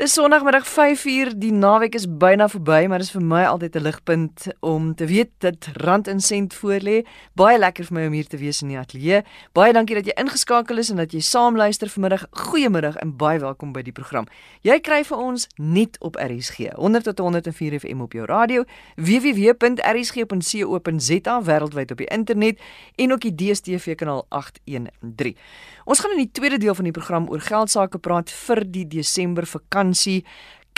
Dis 0.00 0.12
Sondagmiddag 0.16 0.64
5uur, 0.64 1.34
die 1.36 1.52
naweek 1.52 1.92
is 1.94 2.06
byna 2.08 2.46
verby, 2.48 2.86
maar 2.88 3.02
dis 3.02 3.10
vir 3.12 3.20
my 3.20 3.42
altyd 3.44 3.76
'n 3.76 3.82
ligpunt 3.84 4.46
om 4.60 4.94
te 4.94 5.04
weet 5.04 5.28
dat 5.38 5.68
rand 5.76 6.08
en 6.08 6.20
sent 6.20 6.54
voorlê. 6.54 7.04
Baie 7.34 7.58
lekker 7.58 7.84
vir 7.84 7.94
my 7.94 8.06
om 8.06 8.12
hier 8.12 8.26
te 8.26 8.36
wees 8.36 8.62
in 8.62 8.68
die 8.68 8.78
ateljee. 8.78 9.22
Baie 9.52 9.72
dankie 9.72 9.94
dat 9.94 10.04
jy 10.06 10.12
ingeskakel 10.16 10.78
is 10.78 10.90
en 10.90 10.96
dat 10.96 11.12
jy 11.12 11.20
saam 11.20 11.56
luister 11.56 11.88
vanmiddag. 11.88 12.26
Goeiemiddag 12.30 12.96
en 12.96 13.16
baie 13.16 13.38
welkom 13.38 13.72
by 13.72 13.82
die 13.82 13.92
program. 13.92 14.26
Jy 14.62 14.80
kry 14.80 15.04
vir 15.04 15.16
ons 15.18 15.46
net 15.56 15.98
op 16.00 16.16
RSG 16.16 16.56
100 16.74 17.04
tot 17.04 17.18
104 17.18 17.78
FM 17.80 18.00
op 18.00 18.12
jou 18.12 18.24
radio, 18.24 18.64
www.rsg.co.za 18.96 19.82
wêreldwyd 21.42 21.90
op 21.90 21.96
die 21.98 22.06
internet 22.06 22.58
en 22.96 23.12
ook 23.12 23.20
die 23.20 23.34
DStv 23.34 23.94
kanaal 23.94 24.26
813. 24.28 25.36
Ons 25.90 25.98
gaan 25.98 26.12
in 26.14 26.20
die 26.22 26.30
tweede 26.30 26.58
deel 26.62 26.74
van 26.78 26.86
die 26.86 26.94
program 26.94 27.24
oor 27.32 27.40
geld 27.42 27.70
sake 27.72 27.98
praat 27.98 28.30
vir 28.30 28.60
die 28.62 28.84
Desember 28.86 29.42
vakansie. 29.42 30.20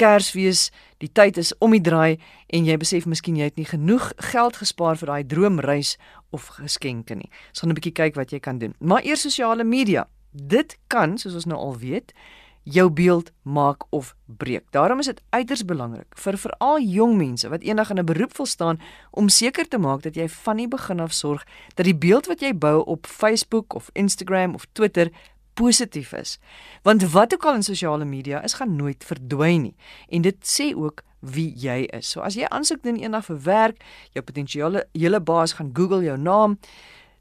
Kersfees, 0.00 0.70
die 1.04 1.10
tyd 1.12 1.36
is 1.36 1.50
om 1.60 1.74
die 1.76 1.82
draai 1.84 2.16
en 2.48 2.64
jy 2.64 2.78
besef 2.80 3.04
miskien 3.04 3.36
jy 3.36 3.50
het 3.50 3.60
nie 3.60 3.66
genoeg 3.68 4.06
geld 4.32 4.56
gespaar 4.62 4.96
vir 4.96 5.12
daai 5.12 5.26
droomreis 5.28 5.98
of 6.32 6.46
geskenke 6.56 7.18
nie. 7.18 7.28
Ons 7.52 7.60
gaan 7.60 7.70
'n 7.70 7.76
bietjie 7.76 7.92
kyk 7.92 8.16
wat 8.16 8.32
jy 8.32 8.40
kan 8.40 8.58
doen. 8.58 8.72
Maar 8.80 9.04
eers 9.04 9.20
sosiale 9.20 9.64
media. 9.64 10.08
Dit 10.32 10.78
kan, 10.88 11.18
soos 11.18 11.34
ons 11.34 11.44
nou 11.44 11.60
al 11.60 11.76
weet, 11.76 12.14
jou 12.62 12.90
beeld 12.90 13.30
maak 13.42 13.84
of 13.90 14.14
breek. 14.26 14.64
Daarom 14.70 14.98
is 14.98 15.06
dit 15.06 15.22
uiters 15.30 15.64
belangrik 15.64 16.18
vir 16.18 16.38
veral 16.38 16.80
jong 16.80 17.16
mense 17.16 17.48
wat 17.48 17.62
eendag 17.62 17.90
in 17.90 17.98
'n 17.98 18.04
beroep 18.04 18.36
wil 18.36 18.46
staan 18.46 18.80
om 19.10 19.28
seker 19.28 19.68
te 19.68 19.78
maak 19.78 20.02
dat 20.02 20.14
jy 20.14 20.28
van 20.28 20.56
die 20.56 20.68
begin 20.68 21.00
af 21.00 21.12
sorg 21.12 21.44
dat 21.74 21.84
die 21.84 21.96
beeld 21.96 22.26
wat 22.26 22.40
jy 22.40 22.54
bou 22.54 22.84
op 22.84 23.06
Facebook 23.06 23.74
of 23.74 23.90
Instagram 23.92 24.54
of 24.54 24.66
Twitter 24.72 25.10
positief 25.54 26.12
is. 26.12 26.38
Want 26.82 27.10
wat 27.10 27.34
ook 27.34 27.44
al 27.44 27.54
in 27.54 27.62
sosiale 27.62 28.04
media 28.04 28.42
is 28.42 28.54
gaan 28.54 28.76
nooit 28.76 29.04
verdwyn 29.04 29.62
nie. 29.62 29.76
En 30.08 30.22
dit 30.22 30.36
sê 30.40 30.76
ook 30.76 31.02
wie 31.20 31.52
jy 31.56 31.86
is. 31.94 32.10
So 32.10 32.20
as 32.20 32.34
jy 32.34 32.48
aansoek 32.50 32.82
doen 32.82 32.98
eendag 32.98 33.24
vir 33.24 33.38
werk, 33.46 33.84
jou 34.12 34.24
potensiële 34.24 34.86
hele 34.92 35.20
baas 35.20 35.52
gaan 35.52 35.70
Google 35.72 36.02
jou 36.02 36.18
naam, 36.18 36.58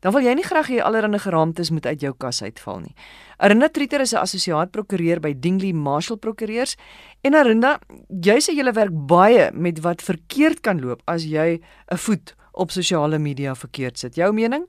dan 0.02 0.14
wil 0.14 0.22
jy 0.22 0.34
nie 0.36 0.46
graag 0.46 0.68
hê 0.68 0.82
allerlei 0.82 1.20
geraamtes 1.20 1.72
moet 1.72 1.86
uit 1.86 2.02
jou 2.02 2.14
kas 2.18 2.42
uitval 2.44 2.80
nie. 2.82 2.96
Arinda 3.38 3.70
Trieter 3.70 4.02
is 4.02 4.14
'n 4.14 4.24
assosiaat 4.26 4.72
prokureur 4.72 5.20
by 5.20 5.34
Dingley 5.34 5.74
Marshall 5.74 6.18
Prokureurs 6.18 6.76
en 7.24 7.36
Arinda, 7.36 7.80
jy 8.10 8.38
sê 8.42 8.54
jy 8.54 8.74
werk 8.74 8.94
baie 9.08 9.52
met 9.54 9.80
wat 9.82 10.02
verkeerd 10.02 10.62
kan 10.62 10.82
loop 10.82 11.02
as 11.08 11.26
jy 11.26 11.60
'n 11.92 11.98
voet 11.98 12.36
op 12.54 12.72
sosiale 12.72 13.20
media 13.20 13.56
verkeerd 13.56 13.98
sit. 13.98 14.16
Jou 14.16 14.34
mening? 14.34 14.66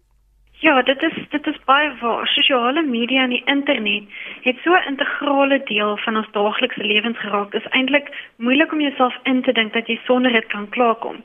Ja, 0.62 0.83
dit 0.83 1.02
is 1.02 1.14
dit 1.30 1.46
is 1.46 1.56
baie 1.64 1.91
waar. 2.00 2.27
Sosiale 2.27 2.83
media 2.83 3.22
en 3.22 3.33
die 3.34 3.42
internet 3.44 4.05
het 4.42 4.56
so 4.62 4.70
'n 4.74 4.86
integrale 4.91 5.62
deel 5.64 5.96
van 5.96 6.17
ons 6.17 6.30
daaglikse 6.33 6.84
lewens 6.84 7.19
geraak. 7.19 7.50
Dit 7.50 7.64
is 7.64 7.70
eintlik 7.70 8.08
moeilik 8.36 8.72
om 8.72 8.80
jouself 8.80 9.17
in 9.22 9.42
te 9.42 9.52
dink 9.52 9.72
dat 9.72 9.86
jy 9.86 10.00
sonder 10.05 10.33
dit 10.33 10.46
kan 10.46 10.69
klaarkom. 10.69 11.17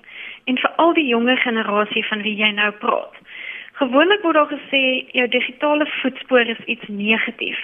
En 0.45 0.58
vir 0.58 0.71
al 0.75 0.94
die 0.94 1.08
jonger 1.08 1.38
generasie 1.38 2.05
van 2.05 2.21
wie 2.21 2.36
jy 2.36 2.52
nou 2.52 2.71
praat. 2.71 3.14
Gewoonlik 3.78 4.23
word 4.25 4.33
daar 4.33 4.50
gesê 4.50 5.06
jou 5.14 5.28
digitale 5.30 5.86
voetspoor 6.02 6.47
is 6.50 6.61
iets 6.66 6.88
negatief. 6.88 7.58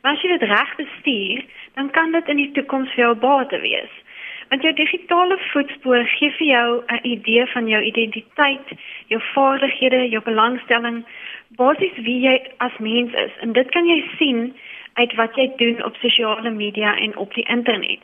Maar 0.00 0.14
as 0.14 0.22
jy 0.24 0.28
dit 0.32 0.46
reg 0.48 0.70
bestuur, 0.76 1.42
dan 1.74 1.90
kan 1.90 2.12
dit 2.12 2.28
in 2.32 2.40
die 2.40 2.52
toekoms 2.56 2.94
vir 2.94 3.04
jou 3.04 3.14
bate 3.24 3.60
wees. 3.60 3.90
Want 4.48 4.64
jou 4.64 4.72
digitale 4.72 5.36
voetspoor 5.50 6.06
gee 6.14 6.30
vir 6.38 6.46
jou 6.46 6.84
'n 6.86 7.00
idee 7.02 7.46
van 7.46 7.68
jou 7.68 7.82
identiteit, 7.82 8.72
jou 9.12 9.20
vaardighede, 9.34 10.08
jou 10.08 10.22
belangstelling, 10.22 11.04
basies 11.60 11.96
wie 11.96 12.20
jy 12.20 12.40
as 12.58 12.78
mens 12.78 13.12
is. 13.12 13.32
En 13.40 13.52
dit 13.52 13.70
kan 13.70 13.86
jy 13.86 14.00
sien 14.18 14.56
uit 14.94 15.14
wat 15.14 15.36
jy 15.36 15.52
doen 15.56 15.84
op 15.84 15.96
sosiale 15.96 16.50
media 16.50 16.96
en 16.96 17.16
op 17.16 17.34
die 17.34 17.48
internet. 17.48 18.00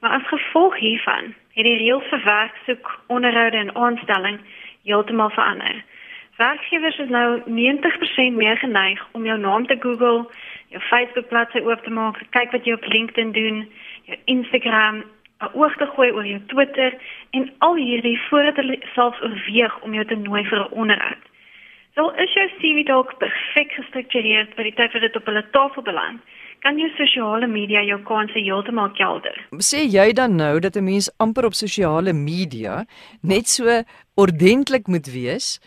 Maar 0.00 0.10
as 0.10 0.28
gevolg 0.28 0.76
hiervan, 0.76 1.34
het 1.54 1.64
die 1.64 1.76
reëls 1.76 2.08
vir 2.10 2.22
werksoek, 2.24 3.00
onderhoude 3.06 3.56
en 3.56 3.74
aanstelling 3.74 4.38
heeltemal 4.84 5.30
verander. 5.30 5.84
Werkgewers 6.38 6.98
is 6.98 7.08
nou 7.08 7.42
90% 7.46 8.36
meer 8.38 8.56
geneig 8.56 9.00
om 9.12 9.24
jou 9.26 9.38
naam 9.38 9.66
te 9.66 9.76
Google, 9.80 10.26
jou 10.70 10.82
Facebook 10.90 11.28
bladsy 11.28 11.58
oop 11.66 11.82
te 11.82 11.90
maak, 11.90 12.20
kyk 12.30 12.52
wat 12.54 12.66
jy 12.66 12.76
op 12.76 12.86
LinkedIn 12.86 13.32
doen, 13.34 13.64
jou 14.06 14.18
Instagram, 14.34 15.02
'n 15.42 15.50
oog 15.58 15.74
te 15.76 15.86
gooi 15.94 16.10
oor 16.12 16.26
jou 16.26 16.38
Twitter 16.46 16.94
en 17.30 17.50
al 17.58 17.74
hierdie 17.74 18.20
voordat 18.28 18.56
hulle 18.56 18.78
selfs 18.94 19.22
oorweeg 19.22 19.80
om 19.82 19.94
jou 19.94 20.04
te 20.04 20.14
nooi 20.14 20.44
vir 20.44 20.58
'n 20.58 20.72
onderhoud. 20.82 21.24
So 21.94 22.10
is 22.10 22.32
jou 22.32 22.48
CV 22.58 22.86
dalk 22.86 23.18
perfek 23.18 23.72
gestruktureer 23.72 24.46
vir 24.56 24.64
die 24.64 24.74
tyd 24.74 24.92
wat 24.92 25.02
dit 25.02 25.16
op 25.16 25.26
hulle 25.26 25.50
tafel 25.50 25.82
beland. 25.82 26.20
Kan 26.58 26.78
jou 26.78 26.90
sosiale 26.96 27.46
media 27.46 27.82
jou 27.82 27.98
kanse 28.02 28.38
heeltemal 28.38 28.90
kelder? 28.90 29.46
Sê 29.58 29.82
jy 29.86 30.12
dan 30.12 30.36
nou 30.36 30.60
dat 30.60 30.76
'n 30.76 30.84
mens 30.84 31.10
amper 31.18 31.44
op 31.44 31.54
sosiale 31.54 32.12
media 32.12 32.84
net 33.22 33.48
so 33.48 33.82
ordentlik 34.14 34.86
moet 34.86 35.06
wees 35.06 35.60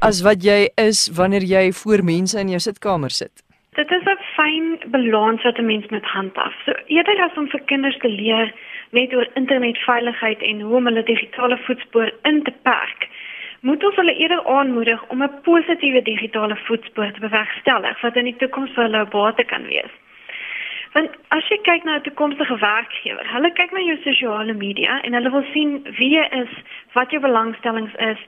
as 0.00 0.22
wat 0.22 0.44
jy 0.44 0.68
is 0.76 1.08
wanneer 1.16 1.42
jy 1.42 1.72
voor 1.72 2.04
mense 2.04 2.38
in 2.40 2.48
jou 2.48 2.58
sitkamer 2.58 3.10
sit. 3.10 3.42
Dit 3.78 3.90
is 3.90 4.04
'n 4.04 4.18
fyn 4.36 4.66
balans 4.90 5.42
wat 5.42 5.58
'n 5.58 5.66
mens 5.66 5.86
moet 5.90 6.04
handhaaf. 6.04 6.54
So 6.64 6.72
eerder 6.86 7.20
as 7.20 7.36
om 7.36 7.48
vir 7.48 7.60
kinders 7.60 7.98
te 7.98 8.08
leer 8.08 8.52
net 8.90 9.14
oor 9.14 9.28
internetveiligheid 9.34 10.42
en 10.42 10.60
hoe 10.60 10.76
om 10.76 10.84
hulle 10.84 11.02
digitale 11.02 11.58
voetspoor 11.66 12.12
in 12.22 12.42
te 12.42 12.52
perk, 12.62 13.08
moet 13.60 13.84
ons 13.84 13.96
hulle 13.96 14.14
eerder 14.14 14.46
aanmoedig 14.46 15.04
om 15.08 15.22
'n 15.22 15.40
positiewe 15.42 16.02
digitale 16.02 16.56
voetspoor 16.56 17.12
te 17.12 17.20
bewerkstellig 17.20 18.00
wat 18.00 18.16
in 18.16 18.24
die 18.24 18.36
toekoms 18.36 18.70
vir 18.70 18.82
hulle 18.82 19.06
bate 19.06 19.44
kan 19.44 19.66
wees. 19.66 19.94
Want 20.92 21.10
as 21.28 21.48
jy 21.48 21.58
kyk 21.62 21.84
na 21.84 21.96
'n 21.96 22.02
toekomstige 22.02 22.58
werkgewer, 22.58 23.26
hulle 23.32 23.52
kyk 23.52 23.72
na 23.72 23.80
jou 23.80 23.98
sosiale 24.02 24.52
media 24.52 25.00
en 25.02 25.12
hulle 25.12 25.30
wil 25.30 25.44
sien 25.52 25.82
wie 25.98 26.10
jy 26.16 26.26
is, 26.42 26.52
wat 26.92 27.10
jou 27.10 27.20
belangstellings 27.20 27.94
is 27.94 28.18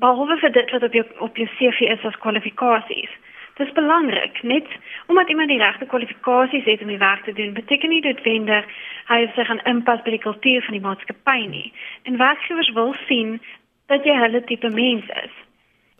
behalwe 0.00 0.36
vir 0.40 0.52
dit 0.52 0.70
wat 0.74 0.82
op 0.82 0.92
jou 0.92 1.04
op 1.26 1.36
jou 1.36 1.46
CV 1.58 1.88
is 1.94 2.04
as 2.04 2.18
kwalifikasies. 2.24 3.12
Dit 3.54 3.68
is 3.68 3.74
belangrik, 3.74 4.42
net 4.42 4.66
omdat 5.06 5.28
iemand 5.28 5.48
die 5.48 5.58
regte 5.58 5.86
kwalifikasies 5.86 6.64
het 6.64 6.82
om 6.82 6.90
die 6.90 6.98
werk 6.98 7.24
te 7.24 7.32
doen, 7.32 7.52
beteken 7.54 7.88
nie 7.88 8.02
dit 8.02 8.22
wender 8.22 8.66
hy 9.06 9.20
of 9.24 9.34
sy 9.36 9.44
gaan 9.46 9.62
inpas 9.70 10.02
by 10.02 10.16
die 10.16 10.24
kultuur 10.24 10.64
van 10.66 10.74
die 10.74 10.82
maatskappy 10.82 11.46
nie. 11.46 11.68
En 12.02 12.18
werkgewers 12.18 12.72
wil 12.74 12.94
sien 13.06 13.38
dat 13.86 14.04
jy 14.04 14.16
hulle 14.18 14.42
tipe 14.44 14.70
mens 14.74 15.06
is. 15.22 15.34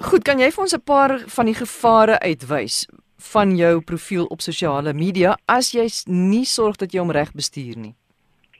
Goed, 0.02 0.24
kan 0.26 0.42
jy 0.42 0.50
vir 0.50 0.62
ons 0.66 0.74
'n 0.74 0.82
paar 0.82 1.18
van 1.36 1.46
die 1.46 1.54
gevare 1.54 2.18
uitwys 2.18 2.88
van 3.32 3.56
jou 3.56 3.80
profiel 3.80 4.26
op 4.26 4.40
sosiale 4.40 4.92
media 4.92 5.36
as 5.46 5.72
jy 5.72 5.86
nie 6.06 6.44
sorg 6.44 6.76
dat 6.76 6.92
jy 6.92 6.98
hom 6.98 7.10
reg 7.10 7.32
bestuur 7.32 7.76
nie? 7.78 7.94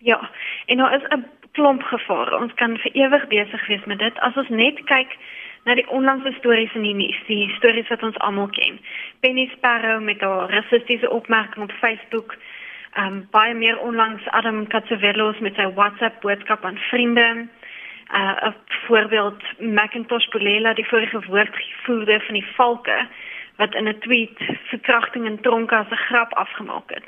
Ja, 0.00 0.30
en 0.66 0.76
daar 0.78 0.94
is 0.94 1.02
'n 1.10 1.24
klomp 1.54 1.82
gevare. 1.82 2.36
Ons 2.36 2.54
kan 2.60 2.76
vir 2.82 2.92
ewig 2.98 3.26
besig 3.30 3.66
wees 3.70 3.84
met 3.90 3.98
dit 4.02 4.20
as 4.26 4.36
ons 4.36 4.48
net 4.48 4.80
kyk 4.90 5.16
na 5.64 5.76
die 5.78 5.86
onlangse 5.96 6.34
stories 6.38 6.74
in 6.76 6.84
die 6.84 6.96
nuus, 6.96 7.20
die 7.28 7.48
stories 7.56 7.88
wat 7.92 8.02
ons 8.04 8.18
almal 8.26 8.50
ken. 8.52 8.78
Penny 9.24 9.46
Sparrow 9.54 10.02
met 10.02 10.20
haar 10.20 10.50
rassistiese 10.52 11.10
opmerking 11.10 11.64
op 11.64 11.76
Facebook, 11.80 12.36
um 13.00 13.22
baie 13.34 13.54
meer 13.54 13.78
onlangs 13.82 14.26
Adam 14.38 14.66
Katsavelos 14.70 15.40
met 15.42 15.56
sy 15.58 15.66
WhatsApp 15.78 16.20
boodskap 16.22 16.64
aan 16.64 16.78
vriende. 16.90 17.46
Uh 18.14 18.50
'n 18.50 18.54
voorbeeld 18.86 19.42
Macintosh 19.58 20.28
Bolela 20.28 20.74
die 20.74 20.86
vorige 20.86 21.22
woordvoerder 21.26 22.20
van 22.20 22.34
die 22.34 22.46
Valke 22.56 23.06
wat 23.56 23.74
in 23.74 23.88
'n 23.88 23.98
tweet 23.98 24.38
verkrachting 24.70 25.26
in 25.26 25.40
tronke 25.40 25.76
as 25.76 25.90
'n 25.90 26.04
grap 26.08 26.32
afgemaak 26.34 26.90
het. 26.90 27.04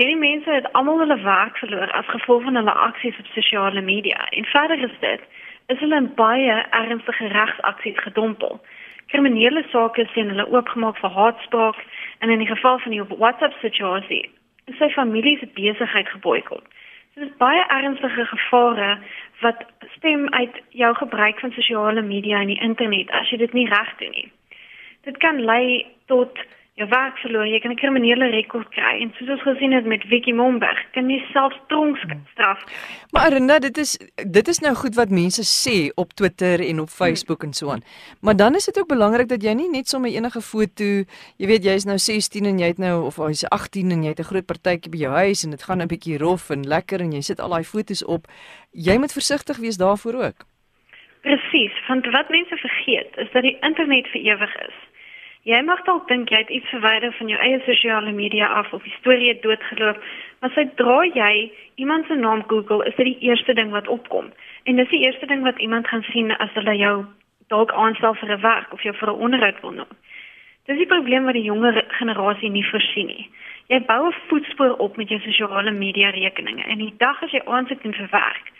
Hierdie 0.00 0.16
mense 0.16 0.50
het 0.50 0.72
almal 0.72 0.98
hulle 0.98 1.16
werk 1.20 1.58
verloor 1.60 1.90
as 1.92 2.06
gevolg 2.08 2.42
van 2.42 2.54
hulle 2.56 2.72
aksies 2.72 3.18
op 3.18 3.26
sosiale 3.34 3.80
media. 3.80 4.28
En 4.30 4.44
verder 4.44 4.82
is 4.82 4.94
dit 5.00 5.20
is 5.66 5.78
hulle 5.78 5.96
in 5.96 6.14
baie 6.14 6.54
ernstige 6.70 7.26
regsaksies 7.26 7.98
gedompel. 7.98 8.60
Kriminele 9.12 9.62
sake 9.68 10.06
sien 10.12 10.32
hulle 10.32 10.46
oopgemaak 10.48 10.96
vir 11.02 11.12
haatspraak 11.16 11.82
en 12.18 12.32
in 12.32 12.40
die 12.40 12.48
geval 12.48 12.78
van 12.78 12.94
die 12.96 13.02
WhatsApp 13.02 13.58
situasie 13.60 14.22
is 14.72 14.78
sy 14.78 14.88
familie 14.94 15.36
se 15.38 15.48
besigheid 15.58 16.08
geboikot. 16.08 16.64
Dit 17.14 17.26
is 17.26 17.36
baie 17.42 17.66
ernstige 17.68 18.24
gevare 18.30 18.94
wat 19.42 19.66
stem 19.98 20.24
uit 20.28 20.62
jou 20.68 20.94
gebruik 21.02 21.44
van 21.44 21.52
sosiale 21.52 22.02
media 22.02 22.40
en 22.40 22.54
die 22.54 22.62
internet 22.70 23.12
as 23.20 23.28
jy 23.28 23.42
dit 23.44 23.52
nie 23.52 23.68
reg 23.68 23.92
doen 24.00 24.16
nie. 24.16 24.32
Dit 25.04 25.20
kan 25.20 25.44
lei 25.44 25.84
tot 26.06 26.40
jou 26.78 26.88
werk 26.88 27.18
verloor, 27.18 27.46
jy 27.46 27.58
kan 27.60 27.72
'n 27.72 27.76
kriminele 27.76 28.30
rekord 28.30 28.68
kry 28.70 29.00
en 29.02 29.12
soos 29.18 29.28
ons 29.28 29.42
gesien 29.42 29.72
het 29.72 29.84
met 29.84 30.02
Vicky 30.08 30.32
Momberg, 30.32 30.78
kan 30.92 31.10
jy 31.10 31.22
self 31.32 31.52
tronkstraf. 31.68 32.64
Maar 33.12 33.22
Arena, 33.22 33.58
dit 33.58 33.78
is 33.78 33.98
dit 34.30 34.48
is 34.48 34.58
nou 34.60 34.74
goed 34.74 34.94
wat 34.94 35.10
mense 35.10 35.42
sê 35.42 35.90
op 35.94 36.12
Twitter 36.12 36.60
en 36.60 36.80
op 36.80 36.88
Facebook 36.88 37.42
en 37.42 37.52
so 37.52 37.70
aan. 37.70 37.82
Maar 38.20 38.36
dan 38.36 38.54
is 38.54 38.64
dit 38.64 38.78
ook 38.78 38.88
belangrik 38.88 39.28
dat 39.28 39.42
jy 39.42 39.52
nie 39.52 39.70
net 39.70 39.88
sommer 39.88 40.10
enige 40.10 40.40
foto, 40.40 40.84
jy 41.36 41.46
weet 41.46 41.64
jy 41.64 41.74
is 41.74 41.84
nou 41.84 41.98
16 41.98 42.44
en 42.44 42.58
jy 42.58 42.66
het 42.66 42.78
nou 42.78 43.04
of 43.06 43.16
jy's 43.16 43.44
18 43.48 43.90
en 43.90 44.02
jy 44.02 44.08
het 44.08 44.20
'n 44.20 44.30
groot 44.32 44.46
partytjie 44.46 44.90
by 44.90 44.98
jou 44.98 45.12
huis 45.12 45.44
en 45.44 45.50
dit 45.50 45.62
gaan 45.62 45.82
'n 45.82 45.88
bietjie 45.88 46.18
rof 46.18 46.50
en 46.50 46.62
lekker 46.66 47.00
en 47.00 47.12
jy 47.12 47.20
sit 47.20 47.40
al 47.40 47.50
daai 47.50 47.64
foto's 47.64 48.04
op. 48.04 48.26
Jy 48.72 48.98
moet 48.98 49.12
versigtig 49.12 49.56
wees 49.56 49.76
daarvoor 49.76 50.14
ook. 50.14 50.46
Presies, 51.20 51.72
want 51.88 52.06
wat 52.06 52.28
mense 52.28 52.56
vergeet 52.56 53.16
is 53.16 53.28
dat 53.32 53.42
die 53.42 53.58
internet 53.60 54.06
vir 54.08 54.20
ewig 54.20 54.56
is. 54.68 54.74
Jy 55.48 55.62
mag 55.64 55.80
dalk 55.86 56.04
dink 56.08 56.28
jy 56.28 56.36
het 56.42 56.50
iets 56.52 56.68
verwyder 56.68 57.14
van 57.16 57.28
jou 57.32 57.38
eie 57.40 57.60
sosiale 57.64 58.12
media 58.12 58.46
af 58.60 58.74
of 58.76 58.82
die 58.84 58.92
storie 58.98 59.30
het 59.30 59.40
doodgeloop, 59.40 59.96
maar 60.40 60.50
sodra 60.52 60.98
jy 61.08 61.52
iemand 61.80 62.06
se 62.06 62.14
naam 62.14 62.42
Google, 62.50 62.84
is 62.84 62.96
dit 62.98 63.06
die 63.08 63.30
eerste 63.30 63.54
ding 63.56 63.70
wat 63.72 63.88
opkom. 63.88 64.28
En 64.68 64.76
dis 64.76 64.90
die 64.92 65.00
eerste 65.00 65.26
ding 65.26 65.40
wat 65.42 65.58
iemand 65.58 65.88
gaan 65.88 66.04
sien 66.12 66.28
as 66.36 66.52
hulle 66.58 66.74
jou 66.76 66.96
dalk 67.48 67.72
aanstel 67.72 68.14
vir 68.20 68.36
'n 68.36 68.40
werk 68.40 68.72
of 68.72 68.82
jou 68.82 68.92
vir 68.94 69.08
'n 69.08 69.22
onderhoud 69.28 69.60
wil 69.60 69.70
noem. 69.70 69.92
Dis 70.66 70.76
die 70.76 70.86
probleem 70.86 71.24
wat 71.24 71.34
die 71.34 71.48
jonger 71.48 71.84
generasie 71.88 72.50
nie 72.50 72.66
voorsien 72.70 73.06
nie. 73.06 73.30
Jy 73.68 73.80
bou 73.80 74.08
'n 74.08 74.20
voetspoor 74.28 74.76
op 74.76 74.96
met 74.96 75.08
jou 75.08 75.20
sosiale 75.20 75.70
media 75.70 76.10
rekeninge 76.10 76.62
en 76.62 76.78
die 76.78 76.94
dag 76.98 77.22
as 77.22 77.30
jy 77.30 77.40
aansoek 77.44 77.82
doen 77.82 77.94
vir 77.94 78.08
werk, 78.10 78.52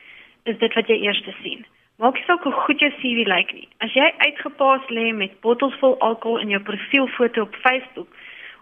is 0.44 0.58
dit 0.58 0.74
wat 0.74 0.86
jy 0.88 0.96
eers 0.96 1.22
sien. 1.42 1.66
Maak 2.00 2.16
nie 2.16 2.24
saak 2.26 2.44
hoe 2.48 2.52
goed 2.64 2.80
jou 2.80 2.90
CV 3.00 3.26
lyk 3.28 3.52
nie. 3.52 3.68
As 3.84 3.92
jy 3.92 4.06
uitgepaas 4.24 4.86
lê 4.88 5.10
met 5.12 5.36
bottels 5.44 5.76
vol 5.82 5.98
alkohol 6.00 6.40
in 6.40 6.54
jou 6.54 6.62
profielfoto 6.64 7.44
op 7.44 7.58
Facebook, 7.64 8.08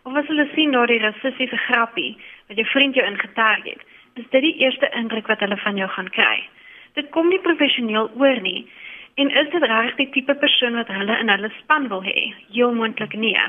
of 0.03 0.17
as 0.19 0.27
hulle 0.27 0.49
sien 0.55 0.75
daardie 0.75 0.99
rassistiese 1.03 1.57
grappie 1.69 2.17
wat 2.49 2.59
jou 2.59 2.67
vriend 2.73 2.99
jou 2.99 3.07
ingetag 3.07 3.65
het, 3.65 3.87
is 4.19 4.27
dit 4.35 4.43
die 4.43 4.57
eerste 4.65 4.91
indruk 4.99 5.31
wat 5.31 5.41
hulle 5.45 5.59
van 5.63 5.79
jou 5.79 5.89
gaan 5.95 6.11
kry. 6.11 6.37
Dit 6.99 7.13
kom 7.15 7.29
nie 7.31 7.43
professioneel 7.45 8.11
oor 8.19 8.41
nie 8.43 8.67
En 9.19 9.31
is 9.31 9.49
dit 9.51 9.63
regtig 9.63 9.97
die 9.99 10.11
tipe 10.15 10.35
persoon 10.39 10.77
wat 10.79 10.91
hulle 10.95 11.15
in 11.19 11.31
hulle 11.33 11.49
span 11.57 11.89
wil 11.91 12.05
hê? 12.07 12.29
Heel 12.55 12.71
moontlik 12.75 13.17
nee. 13.19 13.47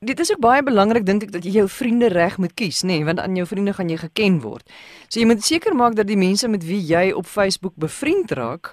Dit 0.00 0.20
is 0.24 0.32
ook 0.32 0.40
baie 0.40 0.62
belangrik 0.64 1.04
dink 1.06 1.26
ek 1.26 1.34
dat 1.34 1.44
jy 1.44 1.52
jou 1.58 1.66
vriende 1.68 2.08
reg 2.10 2.38
moet 2.40 2.54
kies, 2.58 2.80
nê, 2.82 2.96
nee, 2.96 3.04
want 3.06 3.20
aan 3.20 3.36
jou 3.36 3.44
vriende 3.46 3.74
gaan 3.76 3.92
jy 3.92 3.98
geken 4.00 4.40
word. 4.42 4.64
So 5.12 5.20
jy 5.20 5.28
moet 5.28 5.44
seker 5.44 5.76
maak 5.76 5.98
dat 6.00 6.08
die 6.08 6.18
mense 6.18 6.48
met 6.48 6.64
wie 6.66 6.80
jy 6.80 7.10
op 7.12 7.28
Facebook 7.28 7.76
bevriend 7.76 8.32
raak, 8.34 8.72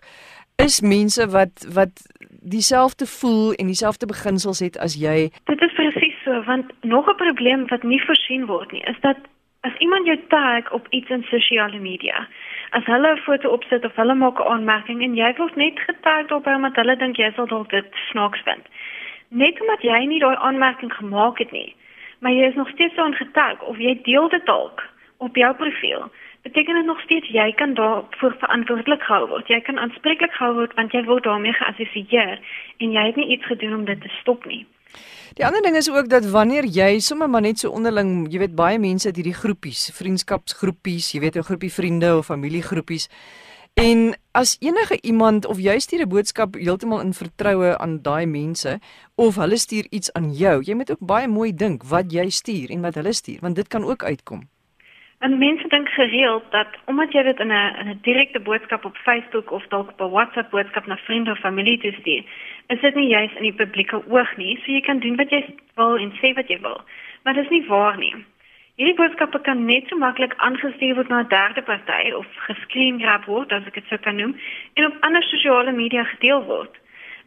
is 0.65 0.81
mense 0.81 1.29
wat 1.29 1.67
wat 1.73 1.93
dieselfde 2.41 3.05
voel 3.05 3.53
en 3.53 3.65
dieselfde 3.65 4.05
beginsels 4.05 4.59
het 4.59 4.77
as 4.77 4.95
jy. 5.05 5.29
Dit 5.51 5.61
is 5.61 5.73
presies 5.73 6.17
so, 6.23 6.43
want 6.43 6.71
nog 6.81 7.09
'n 7.09 7.15
probleem 7.15 7.67
wat 7.67 7.83
nie 7.83 8.01
voorsien 8.05 8.45
word 8.45 8.71
nie, 8.71 8.83
is 8.83 8.99
dat 9.01 9.17
as 9.61 9.75
iemand 9.77 10.05
jou 10.05 10.19
tag 10.27 10.71
op 10.71 10.87
iets 10.89 11.09
in 11.09 11.23
sosiale 11.23 11.79
media, 11.79 12.27
as 12.69 12.85
hulle 12.85 13.11
'n 13.11 13.17
foto 13.17 13.49
opsit 13.49 13.85
of 13.85 13.95
hulle 13.95 14.15
maak 14.15 14.39
'n 14.39 14.47
aanmerking 14.53 15.03
en 15.03 15.15
jy 15.15 15.33
word 15.37 15.55
net 15.55 15.79
getag 15.79 16.31
op 16.31 16.47
omdat 16.47 16.75
hulle 16.75 16.95
dink 16.95 17.15
jy 17.17 17.31
sal 17.35 17.47
dalk 17.47 17.69
dit 17.69 17.89
snaaks 18.11 18.41
vind. 18.43 18.65
Net 19.29 19.61
omdat 19.61 19.81
jy 19.81 20.05
nie 20.05 20.19
daai 20.19 20.35
aanmerking 20.35 20.93
gemaak 20.93 21.37
het 21.37 21.51
nie, 21.51 21.75
maar 22.19 22.31
jy 22.31 22.45
is 22.47 22.55
nog 22.55 22.69
steeds 22.69 22.95
so 22.95 23.01
aangetag 23.01 23.61
of 23.61 23.77
jy 23.77 23.99
deel 24.03 24.29
dit 24.29 24.45
dalk 24.45 24.83
op 25.17 25.35
jou 25.35 25.55
profiel, 25.55 26.11
beteken 26.41 26.75
dit 26.75 26.85
nog 26.85 27.01
steeds 27.01 27.27
jy 27.27 27.51
kan 27.51 27.73
daarvoor 27.73 28.35
verantwoordelik 28.39 29.01
gehou 29.01 29.27
word. 29.27 29.47
Jy 29.47 29.61
kan 29.61 29.79
aanspreeklik 29.79 30.31
gehou 30.31 30.53
word 30.53 30.73
want 30.73 30.91
jy 30.91 31.03
word 31.03 31.23
daarmee 31.23 31.53
geassosieer 31.53 32.39
en 32.77 32.91
jy 32.91 33.05
het 33.05 33.15
nie 33.15 33.31
iets 33.35 33.45
gedoen 33.45 33.73
om 33.73 33.85
dit 33.85 34.01
te 34.01 34.11
stop 34.21 34.45
nie. 34.45 34.65
Die 35.37 35.45
ander 35.45 35.61
ding 35.61 35.75
is 35.77 35.89
ook 35.91 36.09
dat 36.09 36.25
wanneer 36.25 36.65
jy 36.65 36.99
sommer 36.99 37.29
maar 37.29 37.45
net 37.45 37.59
so 37.59 37.69
onderling, 37.69 38.25
jy 38.31 38.39
weet 38.39 38.55
baie 38.55 38.79
mense 38.79 39.07
het 39.07 39.15
hierdie 39.15 39.37
groepies, 39.37 39.91
vriendskapsgroepies, 39.93 41.11
jy 41.13 41.19
weet 41.19 41.37
'n 41.37 41.49
groepie 41.49 41.73
vriende 41.73 42.17
of 42.17 42.25
familiegroepies. 42.25 43.09
En 43.73 44.17
as 44.31 44.57
enige 44.59 44.97
iemand 45.01 45.45
of 45.45 45.59
jy 45.59 45.79
stuur 45.79 46.01
'n 46.01 46.09
boodskap 46.09 46.53
heeltemal 46.53 46.99
in 46.99 47.13
vertroue 47.13 47.77
aan 47.77 48.01
daai 48.01 48.25
mense 48.25 48.79
of 49.15 49.35
hulle 49.35 49.57
stuur 49.57 49.85
iets 49.89 50.13
aan 50.13 50.33
jou, 50.33 50.63
jy 50.63 50.73
moet 50.73 50.91
ook 50.91 51.05
baie 51.05 51.27
mooi 51.27 51.53
dink 51.53 51.83
wat 51.83 52.11
jy 52.11 52.29
stuur 52.29 52.69
en 52.69 52.81
wat 52.81 52.95
hulle 52.95 53.13
stuur, 53.13 53.39
want 53.41 53.55
dit 53.55 53.67
kan 53.67 53.83
ook 53.83 54.03
uitkom. 54.03 54.41
En 55.19 55.37
mense 55.37 55.67
dink 55.67 55.89
gereeld 55.89 56.43
dat 56.49 56.67
omdat 56.85 57.11
jy 57.11 57.23
dit 57.23 57.39
in 57.39 57.51
'n 57.51 57.75
in 57.79 57.87
'n 57.87 57.99
direkte 58.01 58.39
boodskap 58.39 58.85
op 58.85 58.97
Facebook 58.97 59.51
of 59.51 59.67
dalk 59.67 59.89
op 59.89 60.01
'n 60.01 60.13
WhatsApp 60.15 60.49
boodskap 60.49 60.85
na 60.85 60.97
vriende 60.97 61.31
of 61.31 61.39
familie 61.39 61.77
toe 61.77 61.91
stuur, 61.91 62.23
is 62.67 62.79
dit 62.79 62.95
nie 62.95 63.07
juis 63.07 63.33
in 63.35 63.41
die 63.41 63.53
publieke 63.53 64.01
oog 64.07 64.37
nie. 64.37 64.59
So 64.63 64.71
jy 64.71 64.81
kan 64.81 64.99
doen 64.99 65.15
wat 65.15 65.29
jy 65.29 65.45
wil 65.75 65.97
en 65.97 66.11
sê 66.11 66.33
wat 66.33 66.47
jy 66.47 66.59
wil. 66.59 66.81
Maar 67.23 67.33
dit 67.33 67.43
is 67.43 67.49
nie 67.49 67.67
waar 67.67 67.97
nie. 67.97 68.15
Hierdie 68.75 68.95
boodskappe 68.95 69.41
kan 69.41 69.65
net 69.65 69.87
so 69.87 69.97
maklik 69.97 70.33
aangestuur 70.37 70.95
word 70.95 71.07
na 71.07 71.19
'n 71.19 71.27
derde 71.27 71.61
party 71.61 72.11
of 72.11 72.27
gescreen 72.47 72.99
grab 72.99 73.25
word, 73.25 73.51
as 73.51 73.65
ek 73.65 73.73
dit 73.73 73.87
sou 73.87 73.99
kan 73.99 74.15
noem, 74.15 74.39
en 74.73 74.85
op 74.85 74.97
ander 74.99 75.23
sosiale 75.23 75.71
media 75.71 76.03
gedeel 76.03 76.43
word. 76.43 76.77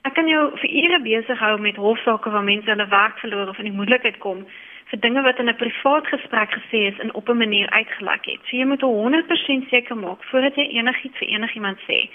Ek 0.03 0.15
kan 0.15 0.29
jou 0.29 0.59
vir 0.59 0.71
ure 0.71 1.01
besig 1.01 1.39
hou 1.39 1.59
met 1.59 1.77
hofsaake 1.77 2.31
waar 2.31 2.45
mense 2.45 2.71
hulle 2.71 2.89
werk 2.89 3.19
verloor 3.19 3.49
of 3.49 3.59
in 3.59 3.65
die 3.65 3.79
moeilikheid 3.79 4.19
kom 4.19 4.47
vir 4.93 5.01
dinge 5.01 5.23
wat 5.25 5.39
in 5.39 5.49
'n 5.49 5.57
privaat 5.57 6.07
gesprek 6.07 6.51
gesê 6.53 6.81
is 6.93 6.99
en 6.99 7.15
op 7.15 7.29
'n 7.29 7.37
manier 7.37 7.71
uitgelek 7.71 8.25
het. 8.25 8.41
So 8.45 8.57
jy 8.57 8.65
moet 8.65 8.81
100% 8.81 9.69
seker 9.69 9.97
maak 9.97 10.25
voordat 10.25 10.55
jy 10.55 10.67
enigiets 10.69 11.19
vir 11.19 11.29
enigiemand 11.29 11.79
sê. 11.89 12.11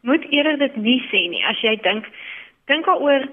Moet 0.00 0.24
eerder 0.30 0.58
dit 0.58 0.76
nie 0.76 1.02
sê 1.10 1.28
nie 1.28 1.44
as 1.44 1.60
jy 1.60 1.76
dink 1.82 2.06
dink 2.66 2.84
daaroor 2.84 3.28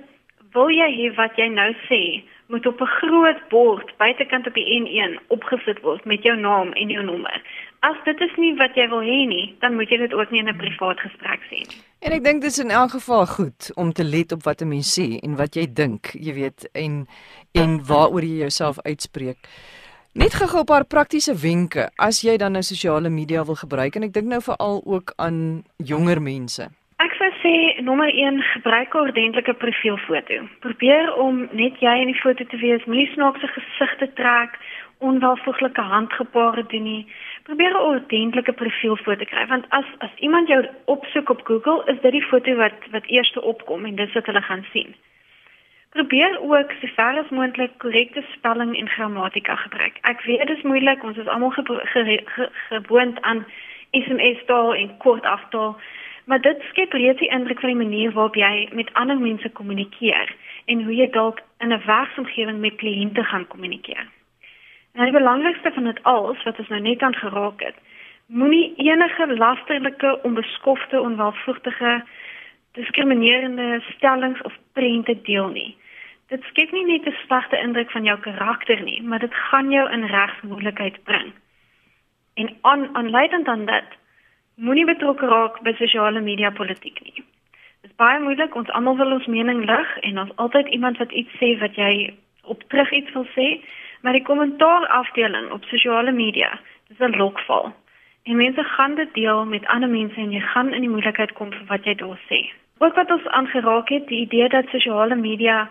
wil 0.53 0.69
jy 0.69 0.89
hê 0.99 1.15
wat 1.15 1.37
jy 1.37 1.47
nou 1.47 1.73
sê 1.89 2.23
moet 2.47 2.65
op 2.65 2.81
'n 2.81 2.95
groot 2.99 3.49
bord 3.49 3.97
buitekant 3.97 4.47
op 4.47 4.53
die 4.53 4.79
N1 4.81 5.19
opgesit 5.27 5.81
word 5.81 6.05
met 6.05 6.23
jou 6.23 6.37
naam 6.37 6.71
en 6.71 6.89
jou 6.89 7.03
nommer. 7.03 7.41
As 7.79 7.97
dit 8.05 8.21
is 8.21 8.35
nie 8.35 8.53
wat 8.55 8.75
jy 8.75 8.89
wil 8.89 9.01
hê 9.01 9.25
nie, 9.27 9.55
dan 9.59 9.75
moet 9.75 9.89
jy 9.89 9.97
dit 9.97 10.13
ook 10.13 10.31
nie 10.31 10.39
in 10.39 10.49
'n 10.49 10.57
privaat 10.57 10.99
gesprek 10.99 11.41
sê 11.49 11.57
nie. 11.57 11.81
En 12.03 12.11
ek 12.11 12.23
dink 12.23 12.41
dit 12.43 12.51
is 12.51 12.59
in 12.59 12.71
elk 12.75 12.97
geval 12.97 13.25
goed 13.31 13.69
om 13.79 13.93
te 13.95 14.03
let 14.03 14.31
op 14.35 14.43
wat 14.43 14.61
'n 14.61 14.67
mens 14.67 14.89
sê 14.99 15.19
en 15.23 15.35
wat 15.39 15.55
jy 15.55 15.65
dink, 15.73 16.11
jy 16.19 16.33
weet, 16.33 16.69
en 16.73 17.07
en 17.51 17.85
waaroor 17.85 18.23
jy 18.23 18.37
jouself 18.43 18.81
uitspreek. 18.81 19.37
Net 20.13 20.33
gou 20.33 20.59
'n 20.59 20.65
paar 20.65 20.85
praktiese 20.85 21.35
wenke 21.35 21.89
as 21.95 22.21
jy 22.21 22.37
dan 22.37 22.51
nou 22.51 22.61
sosiale 22.63 23.09
media 23.09 23.45
wil 23.45 23.55
gebruik 23.55 23.95
en 23.95 24.03
ek 24.03 24.13
dink 24.13 24.27
nou 24.27 24.41
veral 24.41 24.81
ook 24.85 25.13
aan 25.15 25.63
jonger 25.77 26.21
mense. 26.21 26.67
Ek 26.97 27.13
sou 27.17 27.31
sê 27.43 27.81
nommer 27.81 28.09
1 28.13 28.41
gebruik 28.41 28.93
'n 28.93 28.97
ordentlike 28.97 29.53
profielfoto. 29.53 30.47
Probeer 30.59 31.15
om 31.15 31.47
net 31.51 31.79
jy 31.79 31.95
in 32.01 32.07
die 32.11 32.21
foto 32.21 32.43
te 32.43 32.57
wees, 32.57 32.85
moenie 32.85 33.11
snaakse 33.13 33.47
gesigte 33.47 34.13
trek, 34.13 34.59
onwelvoeglike 35.03 35.81
handgebare 35.81 36.65
doen 36.67 36.83
nie. 36.83 37.07
Probeer 37.43 37.73
'n 37.75 37.85
ordentlike 37.91 38.53
profielfoto 38.53 39.25
kry 39.25 39.45
want 39.47 39.65
as 39.69 39.85
as 39.97 40.13
iemand 40.15 40.47
jou 40.47 40.67
opsoek 40.85 41.29
op 41.29 41.41
Google, 41.45 41.83
is 41.85 42.01
dit 42.01 42.11
die 42.11 42.27
foto 42.31 42.55
wat 42.55 42.77
wat 42.91 43.05
eerste 43.05 43.41
opkom 43.41 43.85
en 43.85 43.95
dis 43.95 44.13
wat 44.13 44.25
hulle 44.25 44.41
gaan 44.41 44.65
sien. 44.71 44.95
Probeer 45.89 46.39
ook 46.41 46.71
so 46.81 46.87
ver 46.95 47.17
as 47.23 47.29
moontlik 47.29 47.77
korrekte 47.77 48.23
spelling 48.31 48.77
en 48.77 48.89
grammatika 48.89 49.55
gebruik. 49.55 49.97
Ek 50.01 50.21
weet 50.21 50.47
dit 50.47 50.57
is 50.57 50.63
moeilik, 50.63 51.03
ons 51.03 51.17
is 51.17 51.27
almal 51.27 51.49
gewoond 51.49 51.89
ge 51.89 52.21
ge 52.25 52.49
ge 52.69 53.17
aan 53.21 53.45
SMS 53.91 54.45
taal 54.45 54.75
en 54.75 54.97
kort 54.97 55.23
aftaal, 55.23 55.77
maar 56.25 56.41
dit 56.41 56.61
skep 56.69 56.93
reeds 56.93 57.19
die 57.19 57.29
indruk 57.29 57.59
van 57.59 57.69
die 57.69 57.83
manier 57.85 58.11
waarop 58.11 58.35
jy 58.35 58.69
met 58.71 58.93
ander 58.93 59.19
mense 59.19 59.49
kommunikeer 59.49 60.35
en 60.65 60.83
hoe 60.83 60.95
jy 60.95 61.09
dalk 61.09 61.39
in 61.59 61.73
'n 61.73 61.85
werksomgewing 61.85 62.59
met 62.59 62.75
kliënte 62.75 63.23
gaan 63.23 63.47
kommunikeer. 63.47 64.07
En 64.93 65.03
die 65.03 65.13
belangrikste 65.13 65.71
van 65.71 65.83
dit 65.83 66.03
alles 66.03 66.43
wat 66.43 66.59
ons 66.59 66.67
nou 66.67 66.81
net 66.81 67.01
aan 67.01 67.15
geraak 67.15 67.61
het, 67.61 67.75
moenie 68.27 68.73
enige 68.77 69.27
lasterlike, 69.37 70.19
onbeskofte, 70.23 71.01
onwelvoegtige, 71.01 72.03
diskriminerende 72.71 73.81
stellings 73.95 74.41
of 74.41 74.53
prente 74.73 75.21
deel 75.21 75.47
nie. 75.47 75.77
Dit 76.27 76.43
skep 76.43 76.71
nie 76.71 76.85
net 76.85 77.05
'n 77.05 77.15
slegte 77.25 77.57
indruk 77.57 77.91
van 77.91 78.03
jou 78.03 78.19
karakter 78.19 78.81
nie, 78.81 79.01
maar 79.01 79.19
dit 79.19 79.33
gaan 79.33 79.71
jou 79.71 79.91
in 79.91 80.05
regsmoeilikheid 80.05 81.03
bring. 81.03 81.33
En 82.33 82.57
aan 82.61 82.95
aanleidend 82.95 83.47
aan 83.47 83.65
dit, 83.65 83.89
moenie 84.55 84.85
betrokke 84.85 85.25
raak 85.25 85.61
by 85.61 85.73
sosiale 85.73 86.21
media 86.21 86.49
politiek 86.49 87.01
nie. 87.03 87.23
Dit 87.81 87.91
is 87.91 87.95
baie 87.95 88.19
moeilik, 88.19 88.55
ons 88.55 88.69
almal 88.69 88.97
wil 88.97 89.11
ons 89.11 89.25
mening 89.25 89.65
lig 89.65 89.97
en 89.97 90.19
ons 90.19 90.35
altyd 90.35 90.67
iemand 90.67 90.97
wat 90.97 91.11
iets 91.11 91.33
sê 91.41 91.59
wat 91.59 91.75
jy 91.75 92.13
op 92.43 92.63
terug 92.63 92.91
iets 92.91 93.13
wil 93.13 93.25
sê, 93.25 93.61
maar 94.03 94.13
die 94.13 94.27
kommentaar 94.27 94.87
afdeling 94.87 95.51
op 95.51 95.63
sosiale 95.63 96.11
media, 96.11 96.59
dis 96.87 96.99
'n 96.99 97.15
lokval. 97.17 97.73
En 98.23 98.35
mense 98.35 98.63
gaan 98.63 98.95
dit 98.95 99.13
deel 99.13 99.45
met 99.45 99.65
ander 99.65 99.89
mense 99.89 100.15
en 100.15 100.31
jy 100.31 100.39
gaan 100.39 100.73
in 100.73 100.81
die 100.81 100.89
moeilikheid 100.89 101.31
kom 101.33 101.51
vir 101.51 101.65
wat 101.67 101.83
jy 101.83 101.95
daar 101.95 102.19
sê. 102.29 102.51
Ook 102.77 102.95
wat 102.95 103.11
ons 103.11 103.27
aangeraak 103.27 103.89
het, 103.89 104.07
die 104.07 104.19
idee 104.19 104.49
dat 104.49 104.67
sosiale 104.67 105.15
media 105.15 105.69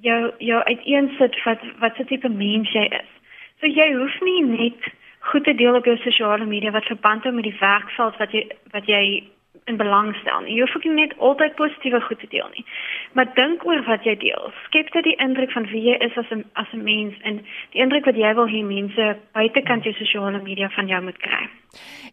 jou 0.00 0.32
jou 0.38 0.62
uiteensit 0.64 1.42
wat 1.44 1.60
wat 1.78 1.96
se 1.96 2.04
tipe 2.04 2.28
mens 2.28 2.72
jy 2.72 2.84
is. 2.84 3.10
So 3.60 3.66
jy 3.66 3.92
hoef 3.94 4.20
nie 4.20 4.44
net 4.44 4.92
goed 5.18 5.44
te 5.44 5.54
deel 5.54 5.74
op 5.74 5.84
jou 5.84 5.96
sosiale 5.96 6.44
media 6.44 6.70
wat 6.70 6.84
verband 6.84 7.22
hou 7.22 7.34
met 7.34 7.44
die 7.44 7.58
werkveld 7.60 8.16
wat 8.16 8.32
jy 8.32 8.46
wat 8.72 8.86
jy 8.86 9.24
in 9.68 9.76
belang 9.76 10.14
stel. 10.20 10.46
Jy 10.46 10.64
hoef 10.64 10.84
nie 10.84 10.94
net 10.94 11.14
altyd 11.18 11.54
positiewe 11.54 12.00
goed 12.00 12.20
te 12.20 12.30
deel 12.30 12.48
nie. 12.54 12.64
Maar 13.12 13.30
dink 13.34 13.64
oor 13.66 13.84
wat 13.86 14.04
jy 14.04 14.16
deel. 14.16 14.50
Skep 14.66 14.92
dit 14.92 15.04
die 15.04 15.16
indruk 15.16 15.52
van 15.52 15.68
wie 15.72 15.82
jy 15.90 15.96
is 16.08 16.16
as 16.16 16.30
'n 16.30 16.44
as 16.52 16.72
'n 16.72 16.82
mens 16.82 17.14
en 17.22 17.44
die 17.72 17.80
indruk 17.80 18.04
wat 18.04 18.16
jy 18.16 18.34
wil 18.34 18.48
hê 18.48 18.62
mense 18.64 19.16
buitekant 19.32 19.84
jou 19.84 19.94
sosiale 19.94 20.42
media 20.42 20.68
van 20.68 20.86
jou 20.86 21.02
moet 21.02 21.18
kry. 21.18 21.48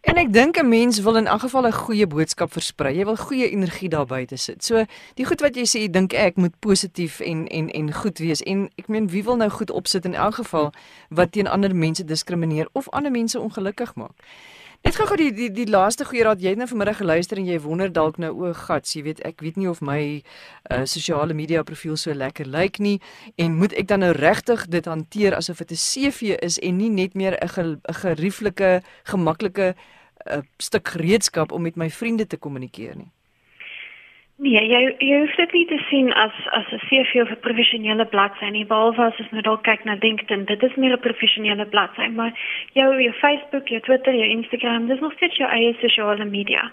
En 0.02 0.16
ek 0.16 0.32
dink 0.32 0.58
'n 0.58 0.68
mens 0.68 1.00
wil 1.00 1.16
in 1.16 1.26
elk 1.26 1.40
geval 1.40 1.66
'n 1.66 1.72
goeie 1.72 2.06
boodskap 2.06 2.52
versprei. 2.52 2.96
Jy 2.96 3.04
wil 3.04 3.16
goeie 3.16 3.50
energie 3.50 3.88
daar 3.88 4.06
buite 4.06 4.36
sit. 4.36 4.64
So 4.64 4.84
die 5.14 5.24
goed 5.24 5.40
wat 5.40 5.56
jy 5.56 5.64
sê, 5.64 5.90
dink 5.90 6.12
ek 6.12 6.36
moet 6.36 6.60
positief 6.60 7.20
en 7.20 7.46
en 7.46 7.70
en 7.70 7.92
goed 7.92 8.18
wees. 8.18 8.42
En 8.42 8.70
ek 8.76 8.88
meen 8.88 9.08
wie 9.08 9.24
wil 9.24 9.36
nou 9.36 9.50
goed 9.50 9.70
opsit 9.70 10.04
in 10.04 10.14
elk 10.14 10.34
geval 10.34 10.72
wat 11.08 11.32
teen 11.32 11.46
ander 11.46 11.74
mense 11.76 12.04
diskrimineer 12.04 12.68
of 12.72 12.90
ander 12.90 13.10
mense 13.10 13.40
ongelukkig 13.40 13.94
maak? 13.94 14.16
Net 14.84 14.96
gou-gou 14.98 15.16
die, 15.16 15.32
die 15.32 15.48
die 15.50 15.66
laaste 15.70 16.04
goeie 16.04 16.24
raad. 16.26 16.42
Jy 16.42 16.52
het 16.52 16.60
nou 16.60 16.68
vanmiddag 16.68 17.00
geluister 17.00 17.40
en 17.40 17.48
jy 17.48 17.56
wonder 17.64 17.90
dalk 17.92 18.18
nou 18.22 18.32
o, 18.34 18.52
gats, 18.66 18.92
jy 18.96 19.02
weet 19.06 19.22
ek 19.28 19.40
weet 19.44 19.56
nie 19.60 19.68
of 19.70 19.80
my 19.84 20.00
uh, 20.70 20.84
sosiale 20.84 21.34
media 21.34 21.62
profiel 21.66 21.96
so 22.00 22.14
lekker 22.14 22.48
lyk 22.50 22.80
nie 22.82 22.98
en 23.40 23.56
moet 23.56 23.74
ek 23.80 23.88
dan 23.92 24.04
nou 24.04 24.12
regtig 24.16 24.66
dit 24.72 24.86
hanteer 24.86 25.36
asof 25.38 25.64
dit 25.64 25.72
'n 25.72 25.82
CV 25.88 26.36
is 26.42 26.58
en 26.60 26.76
nie 26.76 26.90
net 26.90 27.14
meer 27.14 27.38
'n 27.40 27.48
ge, 27.48 27.64
gerieflike, 28.04 28.82
gemaklike 29.04 29.74
uh, 30.30 30.42
stuk 30.58 30.88
gereedskap 30.88 31.52
om 31.52 31.62
met 31.62 31.76
my 31.76 31.90
vriende 31.90 32.26
te 32.26 32.36
kommunikeer 32.36 32.96
nie. 32.96 33.15
Nee, 34.36 34.60
jy 34.68 34.80
jy 35.00 35.18
hoef 35.22 35.34
dit 35.38 35.52
nie 35.56 35.64
te 35.70 35.76
sien 35.88 36.10
as 36.12 36.32
as 36.52 36.66
'n 36.72 36.80
CV 36.88 37.22
of 37.22 37.30
'n 37.30 37.40
professionele 37.40 38.04
bladsy 38.04 38.48
nie, 38.50 38.66
behalwe 38.72 39.04
as 39.04 39.16
jy 39.16 39.24
nou 39.30 39.42
dalk 39.42 39.62
kyk 39.64 39.84
na 39.84 39.96
LinkedIn. 40.00 40.44
Dit 40.44 40.62
is 40.62 40.74
meer 40.76 40.92
'n 40.92 41.00
professionele 41.00 41.64
bladsy, 41.64 42.08
maar 42.08 42.32
jou 42.74 43.02
jou 43.02 43.12
Facebook, 43.12 43.68
jou 43.68 43.80
Twitter, 43.80 44.14
jou 44.14 44.28
Instagram, 44.28 44.88
dis 44.88 45.00
nog 45.00 45.12
steeds 45.12 45.36
jou 45.36 45.48
eie 45.50 45.74
sosiale 45.80 46.24
media. 46.24 46.70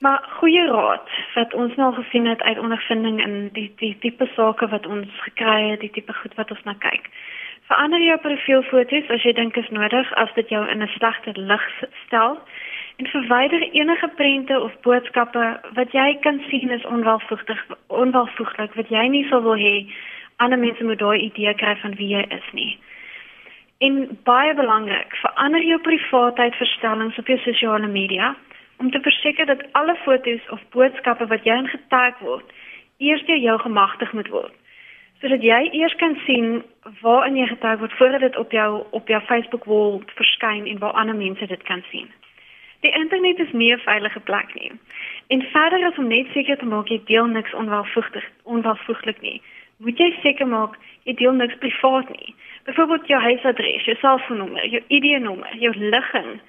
Maar 0.00 0.18
goeie 0.40 0.66
raad 0.66 1.08
wat 1.34 1.54
ons 1.54 1.76
nou 1.76 1.94
gesien 1.94 2.26
het 2.26 2.42
uit 2.42 2.58
ondervinding 2.58 3.22
in 3.22 3.50
die 3.52 3.72
die 3.76 3.96
tipe 4.00 4.26
sake 4.34 4.68
wat 4.68 4.86
ons 4.86 5.08
gekry 5.20 5.70
het, 5.70 5.80
die 5.80 5.90
tipe 5.90 6.12
goed 6.12 6.34
wat 6.34 6.50
ons 6.50 6.64
na 6.64 6.74
kyk. 6.78 7.06
Verander 7.68 8.00
jou 8.02 8.18
profielfoto's 8.18 9.10
as 9.10 9.22
jy 9.22 9.32
dink 9.32 9.56
is 9.56 9.70
nodig 9.70 10.12
as 10.12 10.32
dit 10.34 10.48
jou 10.48 10.68
in 10.68 10.82
'n 10.82 10.88
slegte 10.88 11.30
lig 11.34 11.84
stel 12.06 12.38
en 13.00 13.06
verwyder 13.06 13.62
enige 13.72 14.08
prente 14.16 14.60
of 14.60 14.72
boodskappe 14.80 15.60
wat 15.74 15.92
jy 15.92 16.18
kan 16.20 16.40
sien 16.48 16.70
is 16.70 16.84
onwelvoegtig 16.84 17.60
onwelvoeglik 17.86 18.74
wat 18.76 18.92
jy 18.92 19.04
nie 19.08 19.24
sou 19.30 19.40
wil 19.46 19.56
hê 19.56 19.86
ander 20.44 20.60
mense 20.60 20.84
moet 20.84 21.00
daai 21.00 21.20
idee 21.28 21.54
kry 21.62 21.72
van 21.80 21.96
wie 21.96 22.10
jy 22.12 22.20
is 22.36 22.50
nie. 22.52 22.72
En 23.86 23.96
baie 24.28 24.52
belangrik, 24.54 25.16
verander 25.22 25.64
jou 25.64 25.80
privaatheidsverstellings 25.88 27.18
op 27.22 27.32
jou 27.32 27.38
sosiale 27.46 27.88
media 27.88 28.34
om 28.76 28.90
te 28.90 29.00
verseker 29.00 29.46
dat 29.46 29.64
alle 29.80 29.96
foto's 30.04 30.52
of 30.56 30.68
boodskappe 30.76 31.26
wat 31.32 31.48
jy 31.48 31.56
ingetag 31.62 32.20
word, 32.20 32.52
eers 32.98 33.24
deur 33.28 33.40
jou 33.40 33.58
gemagtig 33.64 34.12
moet 34.12 34.28
word. 34.28 34.56
Sodat 35.20 35.44
jy 35.44 35.60
eers 35.72 35.96
kan 36.00 36.16
sien 36.28 36.62
waarin 37.00 37.36
jy 37.40 37.48
getag 37.48 37.80
word 37.80 37.96
voordat 37.96 38.28
dit 38.28 38.36
op 38.36 38.52
jou 38.52 38.70
op 38.90 39.08
jou 39.08 39.20
Facebook 39.32 39.64
wall 39.64 40.02
verskyn 40.20 40.68
en 40.68 40.84
waar 40.84 41.00
ander 41.00 41.16
mense 41.16 41.46
dit 41.46 41.68
kan 41.68 41.84
sien. 41.88 42.12
Die 42.80 42.92
internet 42.92 43.38
is 43.38 43.52
nie 43.52 43.72
'n 43.72 43.78
veilige 43.78 44.20
plek 44.20 44.54
nie. 44.54 44.72
En 45.26 45.42
verder 45.42 45.84
as 45.86 45.98
om 45.98 46.06
net 46.08 46.26
seker 46.32 46.56
te 46.56 46.64
maak 46.64 46.88
jy 46.88 47.00
deel 47.04 47.26
niks 47.26 47.54
onwelvoegtig 47.54 48.24
onwelvoeglik 48.42 49.20
nie, 49.20 49.42
moet 49.76 49.98
jy 49.98 50.16
seker 50.22 50.46
maak 50.46 50.78
jy 51.02 51.14
deel 51.14 51.32
niks 51.32 51.58
privaat 51.58 52.08
nie. 52.08 52.34
Byvoorbeeld 52.64 53.06
jou 53.06 53.20
huisadres, 53.20 53.84
jou 53.84 53.96
selfoonnommer, 53.96 54.66
jou 54.68 54.82
ID-nommer, 54.88 55.56
jou 55.56 55.74
ligging. 55.76 56.40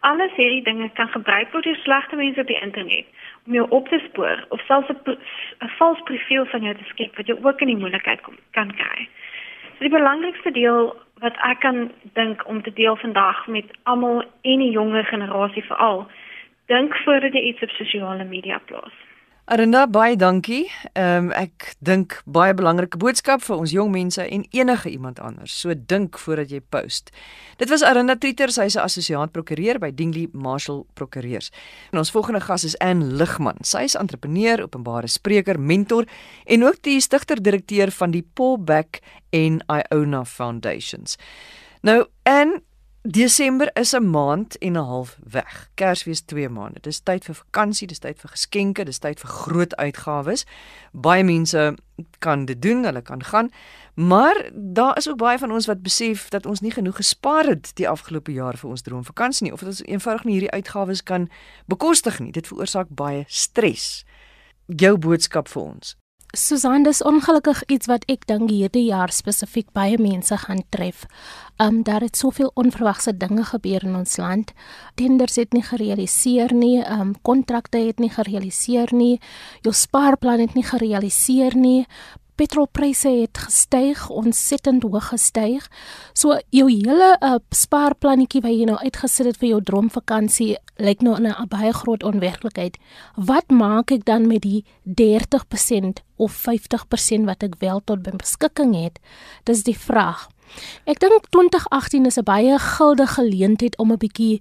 Alles 0.00 0.32
hierdie 0.34 0.62
dinge 0.62 0.90
kan 0.92 1.08
gebruik 1.08 1.52
word 1.52 1.64
deur 1.64 1.76
slegte 1.76 2.16
mense 2.16 2.40
op 2.40 2.46
die 2.46 2.60
internet 2.60 3.06
om 3.46 3.54
jou 3.54 3.66
op 3.70 3.88
te 3.88 4.00
spoor 4.08 4.46
of 4.48 4.60
selfs 4.66 4.90
'n 4.90 5.68
vals 5.78 6.02
profiel 6.02 6.46
van 6.46 6.62
jou 6.62 6.74
te 6.74 6.84
skep 6.84 7.16
wat 7.16 7.26
jou 7.26 7.38
ook 7.42 7.60
in 7.60 7.66
die 7.66 7.76
moeilikheid 7.76 8.20
kom 8.20 8.36
kan 8.50 8.74
kry. 8.74 9.08
So 9.78 9.78
die 9.88 9.98
belangrikste 9.98 10.50
deel 10.50 10.94
wat 11.22 11.38
ek 11.46 11.60
kan 11.62 11.90
dink 12.18 12.42
om 12.50 12.62
te 12.62 12.72
deel 12.72 12.96
vandag 12.96 13.46
met 13.46 13.70
almal 13.82 14.22
en 14.22 14.58
die 14.58 14.70
jonger 14.70 15.04
generasie 15.04 15.64
veral. 15.64 16.06
Dink 16.66 16.96
voordat 17.04 17.32
jy 17.32 17.42
iets 17.52 17.62
op 17.62 17.70
sosiale 17.78 18.24
media 18.24 18.58
plaas. 18.66 18.96
Arenda 19.52 19.82
baie 19.84 20.14
dankie. 20.16 20.70
Ehm 20.96 21.26
um, 21.26 21.32
ek 21.36 21.74
dink 21.84 22.14
baie 22.24 22.54
belangrike 22.56 22.96
boodskap 22.96 23.42
vir 23.44 23.58
ons 23.60 23.74
jong 23.74 23.90
mense 23.92 24.24
en 24.24 24.46
enige 24.48 24.88
iemand 24.88 25.20
anders. 25.20 25.52
So 25.60 25.74
dink 25.76 26.16
voordat 26.22 26.54
jy 26.54 26.62
post. 26.72 27.12
Dit 27.60 27.68
was 27.68 27.84
Arenda 27.84 28.16
Trieter, 28.16 28.48
sy 28.48 28.64
is 28.70 28.76
'n 28.76 28.86
assosiaat 28.86 29.32
prokureur 29.32 29.78
by 29.78 29.90
Dingley 29.92 30.28
Marshall 30.32 30.86
Prokureurs. 30.94 31.50
En 31.92 31.98
ons 31.98 32.10
volgende 32.10 32.40
gas 32.40 32.64
is 32.64 32.78
Ann 32.78 33.16
Ligman. 33.18 33.60
Sy 33.60 33.84
is 33.84 33.94
entrepreneur, 33.94 34.62
openbare 34.62 35.08
spreker, 35.08 35.60
mentor 35.60 36.06
en 36.46 36.64
ook 36.64 36.82
die 36.82 37.00
stigter-direkteur 37.00 37.90
van 37.90 38.10
die 38.10 38.26
Paul 38.34 38.58
Beck 38.58 39.00
en 39.30 39.60
Iona 39.68 40.24
Foundations. 40.24 41.16
Nou, 41.82 42.06
Ann 42.22 42.62
Desember 43.04 43.70
is 43.72 43.92
'n 43.92 44.10
maand 44.10 44.58
en 44.58 44.72
'n 44.72 44.84
half 44.84 45.18
weg. 45.30 45.70
Kersfees 45.74 46.20
2 46.20 46.48
maande. 46.48 46.80
Dis 46.80 47.00
tyd 47.00 47.24
vir 47.24 47.34
vakansie, 47.34 47.86
dis 47.86 47.98
tyd 47.98 48.18
vir 48.18 48.30
geskenke, 48.30 48.84
dis 48.84 48.98
tyd 48.98 49.20
vir 49.20 49.30
groot 49.30 49.76
uitgawes. 49.76 50.44
Baie 50.92 51.24
mense 51.24 51.74
kan 52.18 52.44
dit 52.44 52.62
doen, 52.62 52.84
hulle 52.84 53.02
kan 53.02 53.24
gaan. 53.24 53.50
Maar 53.94 54.50
daar 54.52 54.96
is 54.96 55.08
ook 55.08 55.16
baie 55.16 55.38
van 55.38 55.52
ons 55.52 55.66
wat 55.66 55.82
besef 55.82 56.28
dat 56.28 56.46
ons 56.46 56.60
nie 56.60 56.70
genoeg 56.70 56.96
gespaar 56.96 57.44
het 57.44 57.70
die 57.74 57.88
afgelope 57.88 58.32
jaar 58.32 58.56
vir 58.56 58.70
ons 58.70 58.82
droomvakansie 58.82 59.44
nie 59.44 59.52
of 59.52 59.60
dat 59.60 59.68
ons 59.68 59.82
eenvoudig 59.82 60.24
nie 60.24 60.32
hierdie 60.32 60.50
uitgawes 60.50 61.02
kan 61.02 61.30
bekostig 61.66 62.18
nie. 62.18 62.32
Dit 62.32 62.46
veroorsaak 62.46 62.86
baie 62.88 63.24
stres. 63.26 64.04
Jou 64.66 64.98
boodskap 64.98 65.48
vir 65.48 65.62
ons. 65.62 66.01
Susan, 66.34 66.82
dis 66.82 67.02
ongelukkig 67.04 67.58
iets 67.68 67.90
wat 67.90 68.06
ek 68.08 68.22
dink 68.24 68.48
hierdie 68.48 68.86
jaar 68.86 69.10
spesifiek 69.12 69.66
baie 69.76 69.98
mense 70.00 70.32
gaan 70.46 70.62
tref. 70.72 71.02
Um 71.60 71.82
daar 71.84 72.00
het 72.00 72.16
soveel 72.16 72.48
onverwagse 72.56 73.12
dinge 73.20 73.44
gebeur 73.44 73.84
in 73.84 73.98
ons 73.98 74.16
land. 74.16 74.54
Tenders 74.96 75.36
het 75.36 75.52
nie 75.52 75.62
gerealiseer 75.66 76.54
nie, 76.56 76.78
um 76.88 77.12
kontrakte 77.20 77.82
het 77.84 78.00
nie 78.00 78.08
gerealiseer 78.08 78.94
nie, 78.96 79.20
jou 79.60 79.74
spaarplan 79.76 80.40
het 80.40 80.56
nie 80.56 80.64
gerealiseer 80.64 81.52
nie 81.52 81.84
petrolpryse 82.34 83.08
het 83.08 83.38
gestyg, 83.38 84.08
ontsettend 84.10 84.82
hoog 84.82 85.08
gestyg. 85.12 85.68
So 86.12 86.38
jou 86.50 86.68
hele 86.70 87.16
uh, 87.20 87.36
spaarplannetjie 87.50 88.42
wat 88.44 88.56
jy 88.56 88.68
nou 88.68 88.78
uitgesit 88.80 89.26
het 89.26 89.40
vir 89.40 89.48
jou 89.48 89.60
droomvakansie 89.62 90.56
lyk 90.82 91.02
nou 91.02 91.16
in 91.16 91.28
'n 91.28 91.48
baie 91.48 91.72
groot 91.72 92.02
onwerklikheid. 92.02 92.78
Wat 93.16 93.50
maak 93.50 93.90
ek 93.90 94.04
dan 94.04 94.26
met 94.26 94.42
die 94.42 94.64
30% 94.84 96.02
of 96.16 96.32
50% 96.32 97.24
wat 97.24 97.42
ek 97.42 97.54
wel 97.58 97.80
tot 97.84 98.02
beskikking 98.02 98.74
het? 98.74 98.98
Dis 99.44 99.62
die 99.62 99.78
vraag. 99.78 100.28
Ek 100.84 100.98
dink 101.00 101.30
2018 101.30 102.06
is 102.06 102.18
'n 102.18 102.24
baie 102.24 102.58
guldige 102.58 103.14
geleentheid 103.14 103.78
om 103.78 103.92
'n 103.92 103.98
bietjie 103.98 104.40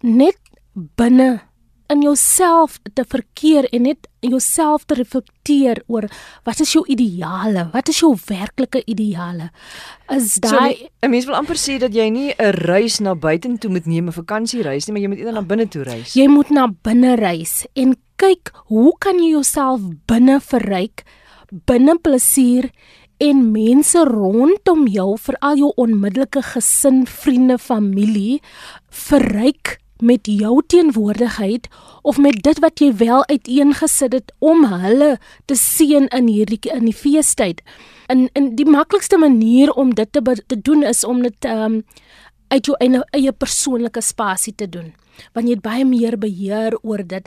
net 0.00 0.38
binne 0.74 1.49
in 1.90 2.02
jouself 2.04 2.78
te 2.94 3.04
verkeer 3.04 3.66
en 3.74 3.82
net 3.88 4.08
jouself 4.20 4.84
te 4.86 4.94
reflekteer 4.94 5.82
oor 5.88 6.06
wat 6.46 6.60
is 6.62 6.72
jou 6.76 6.84
ideale? 6.88 7.68
Wat 7.72 7.88
is 7.88 8.00
jou 8.02 8.12
werklike 8.28 8.82
ideale? 8.86 9.50
Is 10.12 10.38
daai 10.42 10.76
so, 10.76 10.88
'n 11.02 11.10
mens 11.10 11.26
wil 11.26 11.34
amper 11.34 11.56
sê 11.56 11.78
dat 11.78 11.94
jy 11.94 12.08
nie 12.10 12.34
'n 12.38 12.52
reis 12.66 13.00
na 13.00 13.14
buitentoe 13.14 13.70
moet 13.70 13.86
neem, 13.86 14.08
'n 14.08 14.12
vakansiereis 14.12 14.86
nie, 14.86 14.92
maar 14.92 15.02
jy 15.02 15.08
moet 15.08 15.18
eerder 15.18 15.34
na 15.34 15.42
binne 15.42 15.68
toe 15.68 15.82
reis. 15.82 16.14
Jy 16.14 16.28
moet 16.28 16.50
na 16.50 16.68
binne 16.68 17.16
reis 17.16 17.66
en 17.74 17.96
kyk 18.16 18.52
hoe 18.68 18.92
kan 18.98 19.18
jy 19.18 19.30
jouself 19.30 19.80
binne 20.06 20.40
verryk, 20.40 21.04
binne 21.66 21.98
plesier 21.98 22.70
en 23.20 23.52
mense 23.52 24.04
rondom 24.04 24.86
jou, 24.88 25.18
veral 25.18 25.56
jou 25.56 25.72
onmiddellike 25.76 26.42
gesin, 26.42 27.06
vriende, 27.06 27.58
familie 27.58 28.40
verryk 28.90 29.78
met 30.00 30.26
jou 30.26 30.62
teenwoordigheid 30.66 31.68
of 32.02 32.18
met 32.18 32.42
dit 32.42 32.58
wat 32.58 32.80
jy 32.80 32.90
wel 32.96 33.26
uiteengesit 33.26 34.12
het 34.12 34.32
om 34.38 34.64
hulle 34.64 35.18
te 35.44 35.54
seën 35.54 36.08
in 36.08 36.26
hierdie 36.26 36.60
in 36.72 36.84
die 36.88 36.96
feestyd. 36.96 37.62
In 38.08 38.28
in 38.32 38.54
die 38.56 38.68
maklikste 38.68 39.18
manier 39.18 39.72
om 39.72 39.94
dit 39.94 40.12
te, 40.12 40.22
te 40.46 40.60
doen 40.60 40.82
is 40.82 41.04
om 41.04 41.22
dit 41.22 41.44
um, 41.44 41.82
uit 42.50 42.66
jou 42.66 42.76
eie, 42.82 43.02
eie 43.16 43.32
persoonlike 43.32 44.02
spasie 44.04 44.54
te 44.54 44.68
doen 44.70 44.92
want 45.34 45.48
jy 45.48 45.56
het 45.56 45.64
baie 45.64 45.84
meer 45.84 46.16
beheer 46.20 46.76
oor 46.80 47.02
dit. 47.06 47.26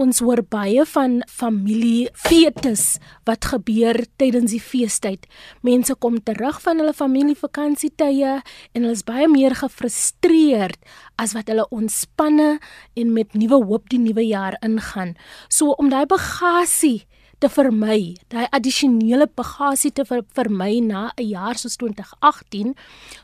Ons 0.00 0.20
hoor 0.24 0.42
baie 0.50 0.84
van 0.94 1.18
familie 1.30 2.08
fetes 2.16 2.98
wat 3.28 3.48
gebeur 3.52 3.98
tydens 4.20 4.54
die 4.54 4.62
feestyd. 4.62 5.26
Mense 5.66 5.96
kom 6.00 6.20
terug 6.24 6.60
van 6.64 6.80
hulle 6.82 6.94
familievakansietye 6.96 8.36
en 8.40 8.80
hulle 8.80 8.94
is 8.96 9.06
baie 9.06 9.28
meer 9.30 9.56
gefrustreerd 9.58 10.80
as 11.20 11.34
wat 11.36 11.50
hulle 11.52 11.66
ontspanne 11.74 12.58
en 12.96 13.12
met 13.14 13.36
nuwe 13.38 13.60
hoop 13.64 13.90
die 13.92 14.02
nuwe 14.02 14.24
jaar 14.26 14.58
ingaan. 14.64 15.14
So 15.48 15.76
om 15.78 15.92
daai 15.92 16.06
bagasie 16.10 17.04
te 17.38 17.48
vermy, 17.48 18.16
daai 18.28 18.46
addisionele 18.50 19.26
bagasie 19.26 19.92
te 19.92 20.04
ver, 20.04 20.22
vermy 20.34 20.80
na 20.80 21.12
'n 21.16 21.28
jaar 21.28 21.56
soos 21.58 21.76
2018, 21.76 22.74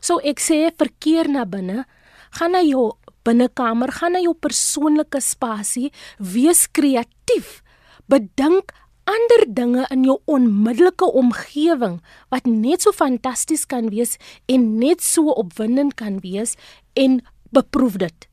sou 0.01 0.19
ek 0.23 0.39
sê 0.39 0.71
verkeer 0.75 1.29
na 1.29 1.45
binne, 1.45 1.85
gaan 2.31 2.51
na 2.51 2.61
jou 2.61 2.93
binnekamer, 3.23 3.91
gaan 3.91 4.13
na 4.13 4.19
jou 4.19 4.33
persoonlike 4.33 5.21
spasie, 5.21 5.91
wees 6.17 6.67
kreatief. 6.71 7.61
Bedink 8.07 8.71
ander 9.03 9.45
dinge 9.47 9.85
in 9.89 10.03
jou 10.03 10.19
onmiddellike 10.25 11.05
omgewing 11.05 12.01
wat 12.29 12.45
net 12.45 12.81
so 12.81 12.91
fantasties 12.91 13.65
kan 13.65 13.89
wees 13.89 14.17
en 14.47 14.77
net 14.79 15.01
so 15.01 15.33
opwindend 15.41 15.95
kan 15.95 16.19
wees 16.19 16.55
en 16.93 17.21
beproef 17.51 17.97
dit. 17.97 18.27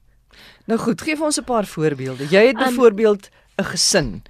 Nou 0.68 0.78
goed, 0.78 1.00
gee 1.02 1.16
vir 1.16 1.26
ons 1.26 1.38
'n 1.38 1.44
paar 1.44 1.66
voorbeelde. 1.66 2.28
Jy 2.30 2.46
het 2.46 2.56
byvoorbeeld 2.56 3.30
'n 3.58 3.64
gesin 3.64 4.22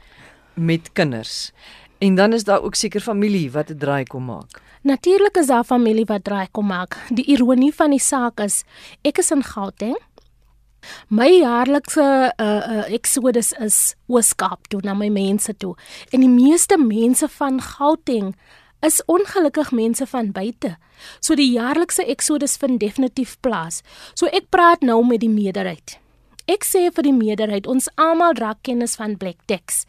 met 0.58 0.92
kinders. 0.92 1.52
En 1.98 2.14
dan 2.14 2.32
is 2.32 2.44
daar 2.44 2.62
ook 2.62 2.74
seker 2.74 3.00
familie 3.00 3.50
wat 3.50 3.70
'n 3.70 3.78
draai 3.78 4.04
kom 4.04 4.24
maak. 4.24 4.62
Natuurlik 4.82 5.36
is 5.36 5.46
daar 5.46 5.64
familie 5.64 6.04
wat 6.04 6.24
draai 6.24 6.48
kom 6.50 6.66
maak. 6.66 6.96
Die 7.08 7.24
ironie 7.24 7.74
van 7.74 7.90
die 7.90 8.00
saak 8.00 8.40
is, 8.40 8.64
ek 9.02 9.18
is 9.18 9.30
in 9.30 9.42
Gauteng 9.42 9.98
My 11.08 11.28
jaarlikse 11.40 12.04
uh, 12.36 12.46
uh 12.46 12.86
eksodus 12.94 13.52
is 13.64 13.78
Ooskaap 14.06 14.68
toe 14.72 14.80
na 14.84 14.94
my 14.94 15.08
mense 15.12 15.54
toe. 15.56 15.74
En 16.14 16.22
die 16.24 16.32
meeste 16.32 16.78
mense 16.80 17.28
van 17.38 17.60
Gauteng 17.62 18.34
is 18.86 19.00
ongelukkig 19.10 19.72
mense 19.74 20.06
van 20.06 20.30
buite. 20.32 20.76
So 21.20 21.34
die 21.34 21.50
jaarlikse 21.52 22.06
eksodus 22.06 22.56
vind 22.62 22.80
definitief 22.80 23.36
plaas. 23.42 23.82
So 24.14 24.30
ek 24.30 24.50
praat 24.54 24.86
nou 24.86 25.00
met 25.06 25.22
die 25.24 25.32
meerderheid. 25.32 25.98
Ek 26.48 26.64
sê 26.64 26.86
vir 26.88 27.04
die 27.04 27.12
meerderheid, 27.12 27.66
ons 27.68 27.90
almal 28.00 28.32
dra 28.32 28.54
kennis 28.64 28.96
van 28.96 29.18
black 29.20 29.42
tax. 29.50 29.82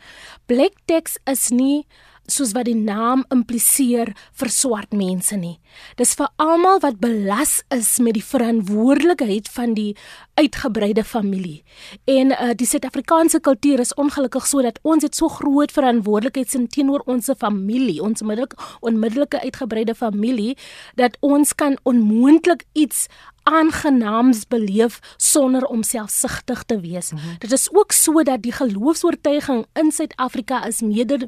Black 0.51 0.75
tax 0.92 1.16
is 1.24 1.48
nie 1.56 1.86
soos 2.30 2.51
wat 2.54 2.68
die 2.68 2.78
naam 2.78 3.24
impliseer 3.34 4.12
vir 4.38 4.51
swart 4.54 4.92
mense 4.94 5.38
nie. 5.39 5.56
Dis 5.98 6.16
vir 6.20 6.28
almal 6.42 6.82
wat 6.84 7.00
belas 7.01 7.60
is 7.74 7.96
met 8.04 8.18
die 8.18 8.25
verantwoordelikheid 8.25 9.50
van 9.56 9.74
die 9.78 9.96
uitgebreide 10.39 11.04
familie. 11.08 11.63
En 12.06 12.36
uh, 12.36 12.51
die 12.58 12.68
Suid-Afrikaanse 12.70 13.42
kultuur 13.46 13.82
is 13.84 13.96
ongelukkig 13.98 14.46
sodat 14.50 14.80
ons 14.84 15.08
het 15.08 15.18
so 15.18 15.32
groot 15.39 15.74
verantwoordelikheid 15.74 16.51
sin 16.51 16.68
teenoor 16.70 17.06
ons 17.10 17.32
familie, 17.39 18.00
ons 18.04 18.22
onmiddellike 18.22 19.42
uitgebreide 19.42 19.96
familie 19.96 20.56
dat 21.00 21.18
ons 21.25 21.56
kan 21.58 21.78
onmoontlik 21.89 22.68
iets 22.74 23.08
aangenaams 23.50 24.46
beleef 24.48 25.00
sonder 25.18 25.65
om 25.65 25.84
selfsugtig 25.84 26.63
te 26.63 26.79
wees. 26.79 27.12
Mm 27.12 27.18
-hmm. 27.18 27.36
Dit 27.38 27.51
is 27.51 27.70
ook 27.74 27.91
sodat 27.91 28.41
die 28.41 28.51
geloofsoortuiging 28.51 29.65
in 29.74 29.91
Suid-Afrika 29.91 30.65
is 30.65 30.82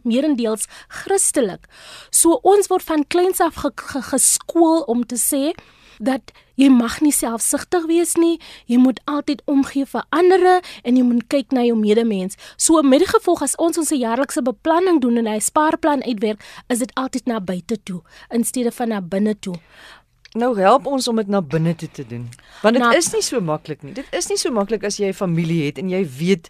meerendeels 0.03 0.65
Christelik. 0.87 1.65
So 2.09 2.39
ons 2.41 2.67
word 2.67 2.83
van 2.83 3.07
kleins 3.07 3.39
af 3.39 3.55
ge 3.55 3.71
ge 3.75 4.01
geskool 4.01 4.81
om 4.81 5.05
te 5.05 5.17
sê 5.17 5.53
dat 6.01 6.33
jy 6.57 6.69
mag 6.73 6.99
nie 7.01 7.13
selfsugtig 7.13 7.85
wees 7.89 8.15
nie. 8.19 8.39
Jy 8.69 8.79
moet 8.81 8.99
altyd 9.09 9.41
omgee 9.49 9.85
vir 9.85 10.05
ander 10.09 10.45
en 10.59 10.97
jy 10.97 11.03
moet 11.05 11.27
kyk 11.31 11.53
na 11.55 11.65
jou 11.65 11.77
medemens. 11.77 12.37
So 12.57 12.81
met 12.81 13.03
die 13.03 13.09
gevolg 13.09 13.43
as 13.45 13.55
ons 13.61 13.77
ons 13.81 13.93
jaarlikse 13.93 14.41
beplanning 14.45 15.01
doen 15.01 15.17
en 15.17 15.27
'n 15.27 15.41
spaarplan 15.41 16.03
uitwerk, 16.03 16.41
is 16.69 16.79
dit 16.79 16.91
altyd 16.95 17.25
na 17.25 17.39
buite 17.39 17.77
toe 17.83 18.01
in 18.29 18.43
steede 18.43 18.71
van 18.71 18.87
na 18.87 19.01
binne 19.01 19.39
toe. 19.39 19.55
Nou 20.31 20.53
help 20.55 20.85
ons 20.87 21.07
om 21.11 21.17
dit 21.19 21.27
na 21.27 21.41
binne 21.43 21.73
toe 21.75 21.89
te 21.91 22.05
doen. 22.07 22.29
Want 22.61 22.77
dit 22.77 22.83
nou, 22.83 22.91
is 22.95 23.09
nie 23.11 23.23
so 23.25 23.43
maklik 23.43 23.81
nie. 23.83 23.91
Dit 23.97 24.07
is 24.15 24.29
nie 24.31 24.37
so 24.39 24.51
maklik 24.55 24.85
as 24.87 24.95
jy 24.95 25.09
'n 25.09 25.13
familie 25.13 25.65
het 25.65 25.77
en 25.77 25.89
jy 25.89 26.05
weet 26.07 26.47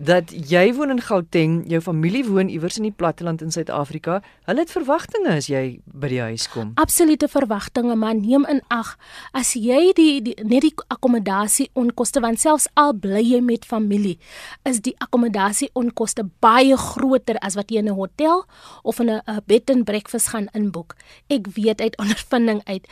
dat 0.00 0.32
jy 0.32 0.70
woon 0.74 0.90
in 0.90 1.00
Gauteng, 1.00 1.64
jou 1.68 1.80
familie 1.84 2.24
woon 2.24 2.48
iewers 2.48 2.78
in 2.80 2.86
die 2.88 2.94
platteland 2.96 3.42
in 3.44 3.52
Suid-Afrika. 3.52 4.22
Hulle 4.48 4.64
het 4.64 4.72
verwagtinge 4.72 5.34
as 5.36 5.46
jy 5.46 5.80
by 5.84 6.08
die 6.08 6.20
huis 6.20 6.48
kom. 6.48 6.72
Absolute 6.80 7.28
verwagtinge, 7.28 7.94
maar 8.00 8.14
neem 8.16 8.46
in 8.48 8.62
ag 8.68 8.96
as 9.36 9.52
jy 9.54 9.92
die, 9.92 10.22
die 10.24 10.34
net 10.42 10.64
die 10.64 10.74
akkommodasie 10.88 11.68
onkoste 11.74 12.20
want 12.24 12.40
selfs 12.40 12.68
al 12.80 12.94
bly 12.96 13.20
jy 13.20 13.42
met 13.44 13.64
familie, 13.68 14.16
is 14.64 14.80
die 14.80 14.94
akkommodasie 14.98 15.68
onkoste 15.74 16.24
baie 16.40 16.76
groter 16.76 17.36
as 17.44 17.54
wat 17.54 17.70
jy 17.70 17.78
in 17.78 17.88
'n 17.88 17.94
hotel 17.94 18.46
of 18.82 19.00
in 19.00 19.10
'n 19.10 19.42
bed 19.46 19.70
and 19.70 19.84
breakfast 19.84 20.28
gaan 20.28 20.48
inboek. 20.54 20.96
Ek 21.28 21.46
weet 21.46 21.80
uit 21.80 21.96
ondervinding 21.98 22.62
uit 22.64 22.86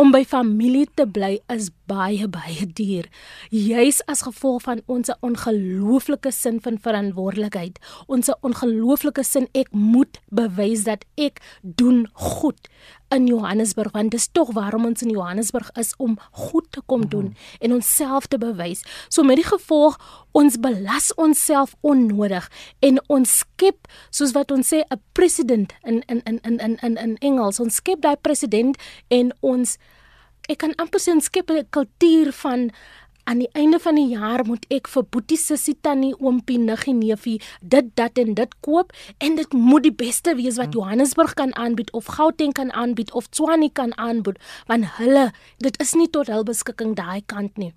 Om 0.00 0.08
by 0.08 0.22
familie 0.24 0.86
te 0.96 1.04
bly 1.04 1.34
is 1.52 1.66
baie 1.90 2.24
baie 2.32 2.64
duur. 2.64 3.08
Juis 3.52 3.98
as 4.08 4.22
gevolg 4.24 4.62
van 4.64 4.80
ons 4.88 5.12
ongelooflike 5.20 6.32
sin 6.32 6.62
van 6.64 6.78
verantwoordelikheid, 6.80 7.76
ons 8.08 8.32
ongelooflike 8.40 9.24
sin 9.26 9.50
ek 9.52 9.68
moet 9.76 10.16
bewys 10.32 10.86
dat 10.88 11.04
ek 11.20 11.42
doen 11.60 12.06
goed 12.16 12.72
in 13.14 13.26
Johannesburg 13.26 13.92
want 13.92 14.10
dis 14.10 14.28
tog 14.32 14.52
waarom 14.56 14.84
ons 14.88 15.02
in 15.02 15.10
Johannesburg 15.10 15.70
is 15.80 15.92
om 15.96 16.18
goed 16.30 16.66
te 16.70 16.82
kom 16.86 17.08
doen 17.08 17.24
mm 17.24 17.34
-hmm. 17.34 17.60
en 17.64 17.72
onsself 17.72 18.26
te 18.26 18.38
bewys. 18.38 18.82
So 19.08 19.22
met 19.22 19.36
die 19.36 19.44
gevolg 19.44 19.98
ons 20.32 20.60
belas 20.60 21.14
onsself 21.14 21.74
onnodig 21.80 22.50
en 22.78 23.02
ons 23.06 23.38
skep 23.38 23.88
soos 24.10 24.32
wat 24.32 24.50
ons 24.50 24.74
sê 24.74 24.78
'n 24.88 25.00
president 25.12 25.72
in 25.82 26.02
in 26.06 26.20
in 26.24 26.38
in 26.42 26.58
in 26.58 26.76
in 26.80 26.96
in 26.96 27.16
Engels 27.18 27.60
ons 27.60 27.74
skep 27.74 28.00
daai 28.00 28.16
president 28.16 28.76
en 29.08 29.32
ons 29.40 29.78
ek 30.48 30.58
kan 30.58 30.74
amper 30.74 31.00
sê 31.00 31.12
ons 31.12 31.24
skep 31.24 31.50
'n 31.50 31.66
kultuur 31.70 32.32
van 32.32 32.70
aan 33.24 33.42
die 33.42 33.50
einde 33.52 33.78
van 33.78 33.98
die 33.98 34.08
jaar 34.12 34.44
moet 34.46 34.64
ek 34.74 34.88
vir 34.92 35.04
Boetie 35.14 35.38
Sissie 35.40 35.76
Tannie 35.80 36.14
oompie 36.18 36.58
niggie 36.58 36.94
neefie 36.94 37.38
dit 37.60 37.92
dat 37.98 38.18
en 38.18 38.34
dit 38.38 38.56
koop 38.60 38.92
en 39.18 39.36
dit 39.36 39.52
moet 39.52 39.86
die 39.86 39.94
beste 39.94 40.34
wees 40.38 40.58
wat 40.60 40.72
hmm. 40.72 40.80
Johannesburg 40.80 41.34
kan 41.34 41.54
aanbied 41.56 41.92
of 41.92 42.10
Gauteng 42.16 42.52
kan 42.52 42.72
aanbied 42.72 43.12
of 43.12 43.28
Tshwane 43.30 43.70
kan 43.72 43.94
aanbied 43.98 44.40
want 44.66 44.96
hulle 44.98 45.30
dit 45.58 45.78
is 45.82 45.94
nie 45.94 46.10
tot 46.10 46.32
hul 46.32 46.44
beskikking 46.48 46.96
daai 46.98 47.22
kant 47.26 47.56
nie 47.58 47.72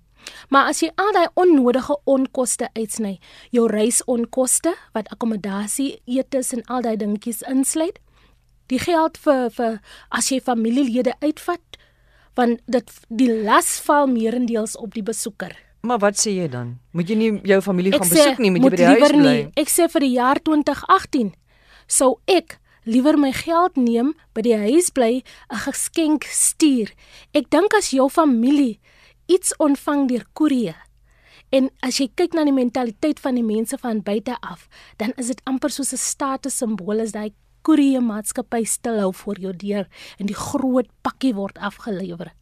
Maar 0.48 0.72
as 0.72 0.80
jy 0.82 0.90
al 0.98 1.12
daai 1.14 1.28
onnodige 1.38 1.96
onkoste 2.10 2.66
uitsny, 2.74 3.16
jou 3.54 3.66
reisonkoste 3.70 4.72
wat 4.96 5.10
akkommodasie, 5.14 6.00
etes 6.06 6.52
en 6.56 6.64
al 6.66 6.82
daai 6.82 6.96
dingetjies 6.98 7.44
insluit, 7.50 8.00
die 8.66 8.80
geld 8.82 9.18
vir 9.22 9.46
vir 9.54 9.78
as 10.10 10.30
jy 10.32 10.40
familielede 10.42 11.14
uitvat, 11.22 11.75
want 12.36 12.60
dit 12.66 12.92
die 13.08 13.30
las 13.46 13.80
val 13.86 14.06
meerendeels 14.10 14.76
op 14.76 14.94
die 14.94 15.04
besoeker. 15.06 15.56
Maar 15.86 15.98
wat 16.02 16.18
sê 16.20 16.34
jy 16.34 16.48
dan? 16.52 16.76
Moet 16.92 17.10
jy 17.10 17.16
nie 17.16 17.32
jou 17.46 17.60
familie 17.64 17.94
ek 17.94 18.02
gaan 18.02 18.10
sê, 18.10 18.22
besoek 18.22 18.38
nie, 18.42 18.50
moet 18.50 18.62
jy 18.62 18.70
by 18.70 18.76
die 18.76 18.86
huis 18.86 19.12
bly? 19.12 19.34
Nie. 19.36 19.50
Ek 19.62 19.72
sê 19.72 19.88
vir 19.92 20.06
die 20.06 20.14
jaar 20.16 20.40
2018 20.42 21.34
sou 21.86 22.16
ek 22.26 22.58
liewer 22.86 23.18
my 23.18 23.32
geld 23.34 23.78
neem, 23.78 24.14
by 24.34 24.42
die 24.46 24.56
huis 24.56 24.90
bly, 24.94 25.22
'n 25.50 25.62
geskenk 25.66 26.24
stuur. 26.24 26.90
Ek 27.34 27.50
dink 27.50 27.74
as 27.74 27.90
jou 27.90 28.08
familie 28.08 28.78
iets 29.26 29.54
ontvang 29.58 30.06
deur 30.08 30.24
koerie 30.34 30.74
en 31.54 31.70
as 31.86 32.00
jy 32.00 32.08
kyk 32.18 32.34
na 32.34 32.44
die 32.46 32.54
mentaliteit 32.54 33.20
van 33.22 33.38
die 33.38 33.46
mense 33.46 33.78
van 33.78 34.02
buite 34.02 34.36
af, 34.42 34.66
dan 34.98 35.14
is 35.20 35.30
dit 35.32 35.40
amper 35.46 35.70
soos 35.70 35.92
'n 35.92 35.96
status 35.96 36.58
simbool 36.58 37.00
as 37.00 37.12
daai 37.12 37.32
koerie 37.66 38.00
maatskappy 38.00 38.64
stilhou 38.68 39.12
voor 39.24 39.40
jou 39.42 39.52
deur 39.56 39.86
en 40.18 40.30
die 40.30 40.38
groot 40.38 40.88
pakkie 41.02 41.34
word 41.34 41.58
afgelewer. 41.58 42.32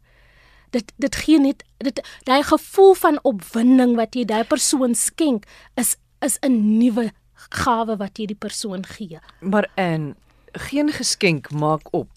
Dit 0.75 0.93
dit 1.01 1.15
gee 1.15 1.39
net 1.41 1.63
dit 1.83 2.01
daai 2.27 2.43
gevoel 2.43 2.93
van 3.01 3.19
opwinding 3.23 3.95
wat 3.99 4.15
jy 4.15 4.25
daai 4.29 4.43
persoon 4.43 4.95
skenk 4.95 5.47
is 5.81 5.95
is 6.21 6.37
'n 6.41 6.77
nuwe 6.79 7.11
gawe 7.49 7.97
wat 7.97 8.17
jy 8.17 8.25
die 8.25 8.41
persoon 8.45 8.85
gee. 8.85 9.19
Maar 9.41 9.69
en 9.75 10.15
geen 10.51 10.89
geskenk 10.91 11.51
maak 11.51 11.93
op 11.93 12.09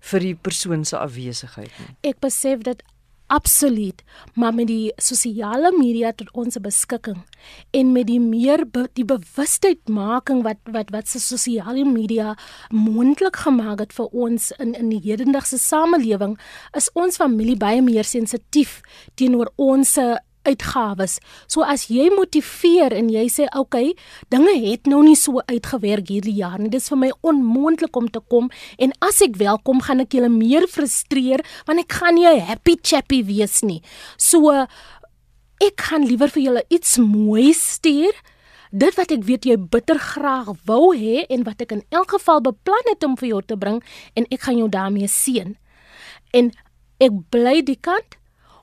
vir 0.00 0.20
die 0.20 0.34
persoon 0.34 0.84
se 0.84 0.98
afwesigheid 0.98 1.70
nie. 1.78 1.96
Ek 2.10 2.20
besef 2.20 2.64
dit 2.66 2.82
absoluut. 3.32 4.02
Maar 4.34 4.54
met 4.54 4.66
die 4.68 4.92
sosiale 4.96 5.72
media 5.78 6.12
tot 6.12 6.30
ons 6.36 6.58
beskikking 6.60 7.22
en 7.70 7.92
met 7.92 8.06
die 8.06 8.20
meer 8.20 8.64
be, 8.70 8.84
die 8.92 9.06
bewustheidmaking 9.08 10.42
wat 10.46 10.60
wat 10.74 10.92
wat 10.94 11.08
se 11.08 11.20
sosiale 11.20 11.84
media 11.88 12.36
moontlik 12.70 13.40
gemaak 13.46 13.80
het 13.82 13.96
vir 13.96 14.12
ons 14.26 14.50
in 14.62 14.76
in 14.78 14.92
die 14.92 15.00
hedendaagse 15.02 15.58
samelewing 15.58 16.36
is 16.78 16.90
ons 16.92 17.18
familie 17.22 17.56
baie 17.56 17.82
meer 17.82 18.06
sensitief 18.06 18.80
teenoor 19.16 19.50
ons 19.56 19.96
uitgawes. 20.48 21.18
So 21.46 21.64
as 21.66 21.86
jy 21.90 22.08
motiveer 22.14 22.94
en 22.96 23.10
jy 23.12 23.26
sê 23.32 23.48
oké, 23.50 23.60
okay, 23.62 23.92
dinge 24.32 24.54
het 24.64 24.88
nou 24.90 25.02
nie 25.04 25.16
so 25.18 25.42
uitgewerk 25.48 26.08
hierdie 26.12 26.36
jaar 26.40 26.58
nie. 26.58 26.70
Dit 26.72 26.82
is 26.82 26.90
vir 26.92 27.00
my 27.04 27.12
onmoontlik 27.22 27.96
om 27.96 28.08
te 28.10 28.22
kom 28.32 28.50
en 28.78 28.94
as 29.04 29.22
ek 29.24 29.38
welkom 29.42 29.82
gaan 29.86 30.04
ek 30.04 30.16
julle 30.16 30.32
meer 30.32 30.68
frustreer 30.70 31.44
want 31.66 31.82
ek 31.82 31.92
gaan 31.92 32.14
nie 32.14 32.26
'n 32.26 32.40
happy 32.40 32.76
chappy 32.82 33.22
wees 33.22 33.62
nie. 33.62 33.82
So 34.16 34.66
ek 35.62 35.80
gaan 35.88 36.06
liewer 36.06 36.28
vir 36.28 36.42
julle 36.42 36.64
iets 36.70 36.98
mooi 36.98 37.52
stuur. 37.54 38.12
Dit 38.72 38.96
wat 38.96 39.12
ek 39.12 39.24
weet 39.28 39.44
jy 39.44 39.56
bitter 39.56 39.98
graag 39.98 40.48
wou 40.64 40.96
hê 40.96 41.26
en 41.28 41.44
wat 41.44 41.60
ek 41.60 41.72
in 41.72 41.84
elk 41.90 42.14
geval 42.16 42.40
beplan 42.40 42.88
het 42.88 43.04
om 43.04 43.16
vir 43.20 43.28
jou 43.28 43.42
te 43.42 43.56
bring 43.56 43.82
en 44.16 44.26
ek 44.30 44.40
gaan 44.40 44.58
jou 44.58 44.68
daarmee 44.68 45.08
seën. 45.08 45.56
En 46.32 46.50
ek 46.98 47.12
bly 47.30 47.60
die 47.62 47.76
kant 47.76 48.16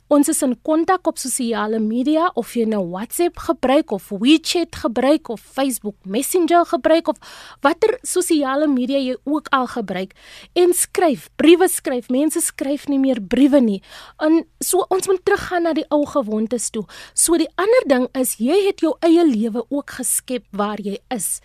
Ons 0.09 0.25
is 0.31 0.39
in 0.41 0.55
kontak 0.65 1.05
op 1.05 1.19
sosiale 1.21 1.77
media 1.77 2.31
of 2.33 2.55
jy 2.57 2.63
nou 2.65 2.79
WhatsApp 2.89 3.43
gebruik 3.45 3.91
of 3.93 4.07
WeChat 4.09 4.79
gebruik 4.81 5.29
of 5.29 5.43
Facebook 5.43 5.99
Messenger 6.01 6.65
gebruik 6.65 7.11
of 7.13 7.19
watter 7.61 7.93
sosiale 8.01 8.65
media 8.65 8.97
jy 8.97 9.19
ook 9.29 9.51
al 9.53 9.69
gebruik 9.69 10.17
en 10.57 10.73
skryf, 10.73 11.27
briewe 11.37 11.69
skryf. 11.69 12.09
Mense 12.09 12.41
skryf 12.41 12.87
nie 12.89 12.97
meer 12.97 13.21
briewe 13.21 13.61
nie. 13.61 13.77
En 14.17 14.41
so 14.57 14.81
ons 14.89 15.11
moet 15.11 15.21
teruggaan 15.21 15.69
na 15.69 15.75
die 15.77 15.85
ou 15.93 16.01
gewoontes 16.09 16.71
toe. 16.73 16.87
So 17.13 17.37
die 17.37 17.51
ander 17.61 17.85
ding 17.85 18.09
is 18.17 18.39
jy 18.41 18.57
het 18.65 18.81
jou 18.81 18.95
eie 19.05 19.29
lewe 19.29 19.67
ook 19.69 19.99
geskep 20.01 20.49
waar 20.49 20.81
jy 20.81 20.97
is. 21.13 21.35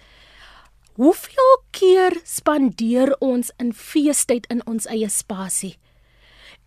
Hoeveel 0.96 1.56
keer 1.76 2.16
spandeer 2.24 3.12
ons 3.20 3.52
in 3.60 3.76
feestyd 3.76 4.48
in 4.48 4.64
ons 4.64 4.88
eie 4.88 5.12
spasie? 5.12 5.76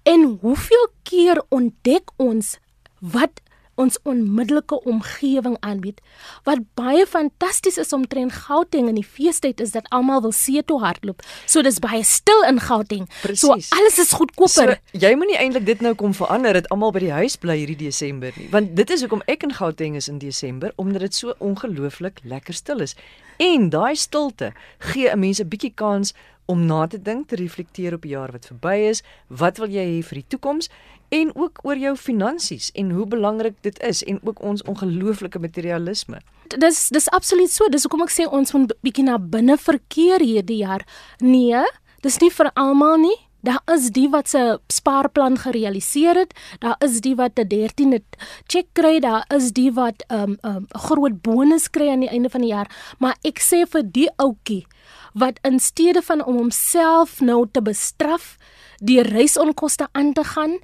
En 0.08 0.38
hoeveel 0.42 0.88
keer 1.04 1.44
ontdek 1.50 2.12
ons 2.16 2.58
wat 3.00 3.42
ons 3.76 3.98
onmiddellike 4.10 4.80
omgewing 4.90 5.58
aanbied. 5.60 6.00
Wat 6.48 6.64
baie 6.80 7.04
fantasties 7.06 7.78
is 7.78 7.92
omtrent 7.94 8.34
Gauteng 8.34 8.88
in 8.90 8.96
die 8.98 9.06
feestyd 9.06 9.60
is 9.62 9.76
dat 9.76 9.86
almal 9.94 10.24
wil 10.24 10.32
see 10.34 10.64
toe 10.66 10.80
hardloop. 10.82 11.22
So 11.46 11.62
dis 11.62 11.78
baie 11.84 12.02
stil 12.08 12.42
in 12.48 12.62
Gauteng. 12.64 13.06
Precies. 13.22 13.44
So 13.70 13.78
alles 13.78 14.00
is 14.02 14.16
goedkoper. 14.18 14.74
So, 14.80 15.02
jy 15.04 15.12
moenie 15.20 15.38
eintlik 15.38 15.68
dit 15.68 15.84
nou 15.86 15.94
kom 16.00 16.16
verander 16.18 16.58
dat 16.58 16.72
almal 16.74 16.96
by 16.96 17.04
die 17.04 17.14
huis 17.20 17.36
bly 17.38 17.60
hierdie 17.60 17.78
Desember 17.84 18.32
nie. 18.40 18.48
Want 18.56 18.74
dit 18.80 18.96
is 18.96 19.04
hoekom 19.06 19.22
ek 19.28 19.46
in 19.46 19.54
Gauteng 19.60 20.00
is 20.00 20.10
in 20.10 20.24
Desember 20.24 20.74
omdat 20.82 21.10
dit 21.10 21.20
so 21.20 21.36
ongelooflik 21.38 22.24
lekker 22.24 22.58
stil 22.58 22.82
is. 22.88 22.96
En 23.38 23.70
daai 23.70 23.94
stilte 23.96 24.54
gee 24.90 25.12
'n 25.12 25.20
mens 25.20 25.40
'n 25.40 25.50
bietjie 25.52 25.76
kans 25.76 26.16
om 26.48 26.66
na 26.66 26.86
te 26.88 27.00
dink, 27.02 27.28
te 27.28 27.36
reflekteer 27.36 27.98
op 27.98 28.06
die 28.08 28.16
jaar 28.16 28.32
wat 28.32 28.48
verby 28.48 28.76
is, 28.90 29.04
wat 29.28 29.60
wil 29.62 29.72
jy 29.72 29.84
hê 29.84 30.00
vir 30.06 30.22
die 30.22 30.30
toekoms 30.36 30.72
en 31.16 31.32
ook 31.36 31.60
oor 31.68 31.80
jou 31.80 31.94
finansies 32.00 32.72
en 32.76 32.92
hoe 32.96 33.06
belangrik 33.08 33.56
dit 33.68 33.80
is 33.84 34.04
en 34.04 34.20
ook 34.24 34.42
ons 34.44 34.64
ongelooflike 34.64 35.40
materialisme. 35.40 36.20
Dis 36.48 36.88
dis 36.90 37.10
absoluut 37.16 37.52
so. 37.52 37.68
Dis 37.72 37.84
hoekom 37.88 38.06
ek 38.08 38.14
sê 38.16 38.28
ons 38.28 38.56
moet 38.56 38.72
bietjie 38.84 39.06
na 39.08 39.18
binne 39.20 39.58
verkeer 39.60 40.24
hierdie 40.24 40.62
jaar. 40.64 40.88
Nee, 41.20 41.64
dis 42.04 42.20
nie 42.24 42.32
vir 42.32 42.52
almal 42.56 43.00
nie. 43.04 43.16
Daar 43.42 43.62
is 43.74 43.90
die 43.94 44.10
wat 44.10 44.30
se 44.30 44.60
spaarplan 44.74 45.38
gerealiseer 45.38 46.16
het. 46.16 46.34
Daar 46.60 46.76
is 46.80 47.02
die 47.02 47.16
wat 47.16 47.40
'n 47.40 47.48
13de 47.48 48.02
cheque 48.48 48.70
kry. 48.74 49.00
Daar 49.00 49.26
is 49.28 49.52
die 49.52 49.72
wat 49.74 50.04
'n 50.10 50.14
um, 50.14 50.38
'n 50.44 50.56
um, 50.56 50.66
groot 50.70 51.22
bonus 51.22 51.70
kry 51.70 51.90
aan 51.90 52.00
die 52.00 52.10
einde 52.10 52.30
van 52.30 52.42
die 52.42 52.50
jaar. 52.50 52.70
Maar 53.00 53.16
ek 53.22 53.40
sê 53.40 53.68
vir 53.70 53.84
die 53.92 54.10
ouetjie 54.16 54.66
wat 55.14 55.40
in 55.42 55.60
steede 55.60 56.02
van 56.02 56.26
om 56.26 56.36
homself 56.36 57.22
nou 57.22 57.48
te 57.52 57.62
bestraf, 57.62 58.38
die 58.78 59.02
reisonkoste 59.02 59.88
aan 59.92 60.14
te 60.14 60.24
gaan 60.24 60.60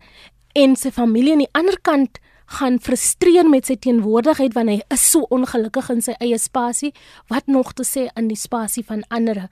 en 0.54 0.76
sy 0.76 0.92
familie 0.92 1.32
aan 1.32 1.46
die 1.46 1.54
ander 1.58 1.80
kant 1.82 2.20
gaan 2.54 2.80
frustreer 2.80 3.48
met 3.50 3.68
sy 3.68 3.76
teenwoordigheid 3.82 4.54
wanneer 4.54 4.82
hy 4.82 4.96
is 4.96 5.04
so 5.12 5.28
ongelukkig 5.34 5.90
in 5.94 6.02
sy 6.06 6.16
eie 6.24 6.38
spasie, 6.42 6.94
wat 7.32 7.48
nog 7.52 7.74
te 7.78 7.86
sê 7.88 8.08
in 8.20 8.30
die 8.30 8.40
spasie 8.40 8.84
van 8.86 9.04
ander. 9.10 9.48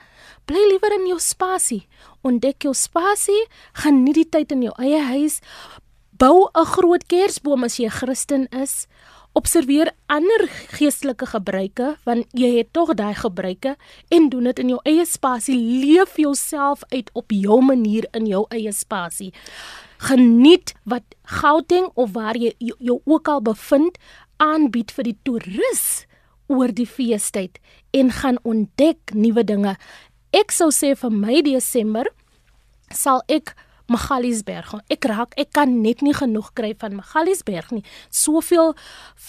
Bly 0.50 0.62
liewer 0.70 0.98
in 1.00 1.08
jou 1.10 1.20
spasie, 1.22 1.86
ontdek 2.28 2.68
jou 2.68 2.74
spasie, 2.78 3.40
geniet 3.84 4.22
die 4.22 4.30
tyd 4.38 4.54
in 4.56 4.68
jou 4.68 4.76
eie 4.78 5.02
huis, 5.12 5.42
bou 6.12 6.50
'n 6.54 6.66
groot 6.66 7.04
kersboom 7.08 7.64
as 7.64 7.80
jy 7.80 7.86
'n 7.86 7.98
Christen 8.00 8.48
is. 8.52 8.88
Observeer 9.34 9.92
ander 10.08 10.48
geestelike 10.76 11.26
gebruike 11.26 11.98
want 12.06 12.28
jy 12.34 12.58
het 12.58 12.74
tog 12.74 12.94
daai 12.94 13.16
gebruike 13.16 13.78
en 14.10 14.30
doen 14.30 14.44
dit 14.44 14.60
in 14.60 14.70
jou 14.70 14.80
eie 14.84 15.06
spasie. 15.06 15.56
Leef 15.56 16.18
jouself 16.18 16.84
uit 16.90 17.10
op 17.14 17.32
jou 17.32 17.62
manier 17.62 18.06
in 18.14 18.26
jou 18.26 18.46
eie 18.50 18.72
spasie 18.72 19.34
geniet 20.02 20.74
wat 20.84 21.06
Gauteng 21.42 21.90
of 21.94 22.14
waar 22.18 22.38
jy 22.38 22.54
jou 22.60 23.00
ook 23.06 23.28
al 23.28 23.42
bevind 23.46 23.98
aanbied 24.42 24.92
vir 24.92 25.12
die 25.12 25.18
toerus 25.24 25.84
oor 26.52 26.74
die 26.76 26.88
feestyd 26.90 27.60
en 27.96 28.12
gaan 28.12 28.40
ontdek 28.44 29.14
nuwe 29.14 29.44
dinge. 29.48 29.76
Ek 30.36 30.52
sou 30.52 30.72
sê 30.74 30.94
vir 30.98 31.14
my 31.14 31.42
Desember 31.46 32.10
sal 32.92 33.22
ek 33.32 33.54
Magaliesberg. 33.92 34.74
Ek 34.92 35.06
raak 35.10 35.36
ek 35.40 35.52
kan 35.56 35.82
net 35.84 36.04
nie 36.06 36.16
genoeg 36.16 36.54
kry 36.56 36.72
van 36.80 36.96
Magaliesberg 37.00 37.74
nie. 37.76 37.84
Soveel 38.10 38.74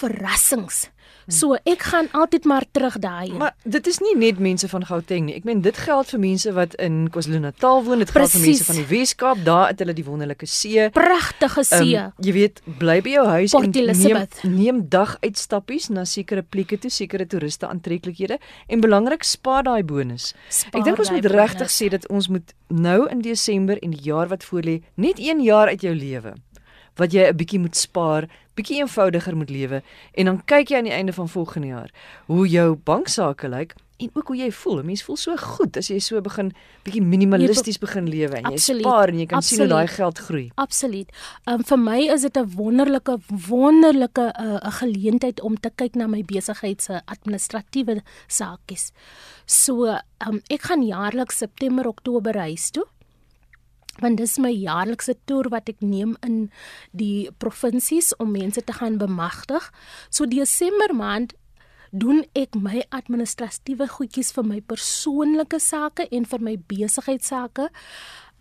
verrassings. 0.01 0.87
So 1.27 1.57
ek 1.69 1.83
gaan 1.93 2.09
altyd 2.13 2.45
maar 2.45 2.65
terug 2.71 2.99
daarheen. 2.99 3.37
Maar 3.37 3.55
dit 3.65 3.87
is 3.87 3.99
nie 4.03 4.17
net 4.19 4.39
mense 4.39 4.69
van 4.69 4.85
Gauteng 4.87 5.27
nie. 5.27 5.37
Ek 5.39 5.45
meen 5.45 5.63
dit 5.63 5.77
geld 5.77 6.11
vir 6.11 6.21
mense 6.23 6.53
wat 6.57 6.75
in 6.83 7.09
KwaZulu-Natal 7.15 7.85
woon, 7.87 8.03
dit 8.03 8.11
geld 8.11 8.35
vir 8.35 8.45
mense 8.47 8.65
van 8.65 8.81
die 8.81 8.87
Wes-Kaap. 8.91 9.45
Daar 9.47 9.67
het 9.71 9.83
hulle 9.83 9.95
die 9.97 10.05
wonderlike 10.07 10.47
see. 10.51 10.89
Pragtige 10.95 11.65
see. 11.65 11.97
Um, 11.99 12.13
jy 12.27 12.37
weet, 12.37 12.63
bly 12.79 12.99
by 13.05 13.17
jou 13.17 13.27
huis 13.37 13.57
Port 13.57 13.77
en 13.77 14.03
neem 14.03 14.27
neem 14.43 14.83
dag 14.93 15.17
uitstappies 15.23 15.89
na 15.95 16.05
sekere 16.09 16.43
plekke 16.43 16.79
toe, 16.83 16.91
sekere 16.91 17.27
toeriste 17.27 17.69
aantreklikhede 17.71 18.39
en 18.69 18.83
belangrik 18.85 19.27
spaar 19.27 19.67
daai 19.69 19.83
bonus. 19.87 20.33
Spaar 20.51 20.81
ek 20.81 20.91
dink 20.91 21.03
ons 21.03 21.13
moet 21.15 21.31
regtig 21.33 21.73
sê 21.73 21.91
dat 21.93 22.09
ons 22.11 22.29
moet 22.33 22.55
nou 22.73 23.05
in 23.11 23.23
Desember 23.25 23.79
en 23.83 23.95
die 23.95 24.07
jaar 24.07 24.31
wat 24.33 24.47
voorlê, 24.49 24.81
net 24.95 25.21
1 25.23 25.43
jaar 25.45 25.73
uit 25.73 25.85
jou 25.85 25.95
lewe 25.95 26.35
wat 26.97 27.13
jy 27.13 27.29
'n 27.29 27.37
bietjie 27.37 27.61
moet 27.61 27.77
spaar, 27.77 28.29
bietjie 28.55 28.81
eenvoudiger 28.83 29.37
moet 29.37 29.51
lewe 29.51 29.83
en 30.13 30.25
dan 30.25 30.45
kyk 30.45 30.69
jy 30.69 30.77
aan 30.77 30.85
die 30.91 30.93
einde 30.93 31.13
van 31.13 31.29
volgende 31.29 31.67
jaar 31.69 31.91
hoe 32.27 32.49
jou 32.49 32.77
banksaake 32.77 33.49
lyk 33.49 33.75
en 34.03 34.11
ook 34.13 34.33
hoe 34.33 34.37
jy 34.37 34.51
voel. 34.53 34.83
Mense 34.83 35.05
voel 35.05 35.17
so 35.21 35.37
goed 35.37 35.77
as 35.79 35.89
jy 35.91 35.99
so 36.03 36.21
begin 36.25 36.53
bietjie 36.87 37.03
minimalisties 37.05 37.79
begin 37.83 38.09
lewe 38.11 38.41
en 38.41 38.51
jy 38.51 38.59
Absoluut. 38.59 38.87
spaar 38.87 39.13
en 39.13 39.21
jy 39.23 39.27
kan 39.31 39.39
Absoluut. 39.39 39.61
sien 39.61 39.65
hoe 39.65 39.75
daai 39.75 39.95
geld 39.95 40.23
groei. 40.27 40.47
Absoluut. 40.65 41.13
Um 41.47 41.65
vir 41.65 41.79
my 41.79 41.99
is 42.15 42.23
dit 42.23 42.37
'n 42.37 42.53
wonderlike 42.57 43.19
wonderlike 43.49 44.21
'n 44.21 44.33
uh, 44.47 44.61
'n 44.67 44.73
geleentheid 44.81 45.41
om 45.41 45.57
te 45.57 45.71
kyk 45.71 45.95
na 45.95 46.07
my 46.07 46.23
besigheid 46.23 46.83
se 46.83 47.01
administratiewe 47.07 48.03
saakies. 48.27 48.93
So 49.47 49.87
um 50.27 50.41
ek 50.51 50.63
gaan 50.63 50.83
jaarliks 50.83 51.39
September 51.39 51.87
Oktober 51.87 52.33
reis 52.33 52.71
toe 52.71 52.87
want 54.01 54.17
dis 54.17 54.39
my 54.41 54.51
jaarlikse 54.55 55.15
toer 55.29 55.51
wat 55.53 55.69
ek 55.69 55.83
neem 55.85 56.17
in 56.25 56.49
die 56.97 57.29
provinsies 57.43 58.13
om 58.23 58.33
mense 58.33 58.63
te 58.65 58.73
gaan 58.73 58.99
bemagtig. 58.99 59.69
So 60.09 60.27
Desember 60.27 60.95
maand 60.97 61.35
doen 61.93 62.23
ek 62.33 62.57
my 62.57 62.81
administratiewe 62.89 63.87
goedjies 63.93 64.33
vir 64.33 64.47
my 64.49 64.61
persoonlike 64.65 65.61
sake 65.61 66.09
en 66.11 66.25
vir 66.25 66.41
my 66.41 66.57
besigheidsake 66.73 67.69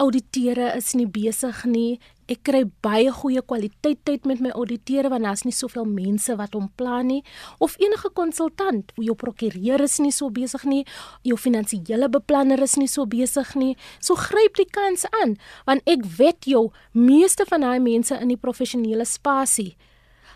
auditeure 0.01 0.71
is 0.77 0.93
nie 0.97 1.05
besig 1.05 1.59
nie. 1.69 1.99
Ek 2.31 2.39
kry 2.47 2.61
baie 2.85 3.11
goeie 3.13 3.41
kwaliteit 3.43 3.99
tyd 4.07 4.25
met 4.29 4.39
my 4.41 4.53
auditeure 4.55 5.11
want 5.11 5.27
daar's 5.27 5.43
nie 5.45 5.53
soveel 5.53 5.85
mense 5.85 6.33
wat 6.39 6.55
hom 6.57 6.69
plan 6.79 7.09
nie 7.11 7.19
of 7.59 7.75
enige 7.81 8.09
konsultant. 8.17 8.93
Jou 8.97 9.17
prokureur 9.19 9.83
is 9.85 9.99
nie 10.01 10.13
so 10.15 10.31
besig 10.33 10.65
nie. 10.65 10.85
Jou 11.27 11.37
finansiële 11.37 12.09
beplanner 12.09 12.63
is 12.63 12.77
nie 12.79 12.89
so 12.89 13.05
besig 13.05 13.53
nie. 13.59 13.75
So 13.99 14.15
gryp 14.15 14.57
die 14.57 14.69
kans 14.71 15.05
aan 15.21 15.35
want 15.69 15.85
ek 15.91 16.07
weet 16.17 16.49
jou 16.49 16.69
meeste 16.97 17.45
van 17.51 17.67
daai 17.67 17.79
mense 17.83 18.17
in 18.17 18.33
die 18.33 18.41
professionele 18.41 19.05
spasie 19.05 19.75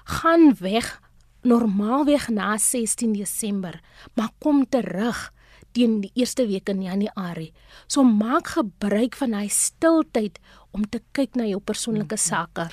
gaan 0.05 0.53
weg 0.59 0.99
normaalweg 1.45 2.27
na 2.33 2.57
16 2.57 3.13
Desember, 3.13 3.79
maar 4.13 4.33
kom 4.39 4.65
terug 4.69 5.31
teen 5.75 5.99
die 6.01 6.11
eerste 6.15 6.47
week 6.47 6.69
in 6.71 6.81
Januarie. 6.81 7.51
So 7.87 8.03
maak 8.03 8.53
gebruik 8.55 9.15
van 9.19 9.35
hy 9.35 9.47
stiltyd 9.51 10.39
om 10.71 10.87
te 10.89 11.01
kyk 11.15 11.35
na 11.35 11.47
jou 11.49 11.59
persoonlike 11.59 12.17
sake. 12.17 12.69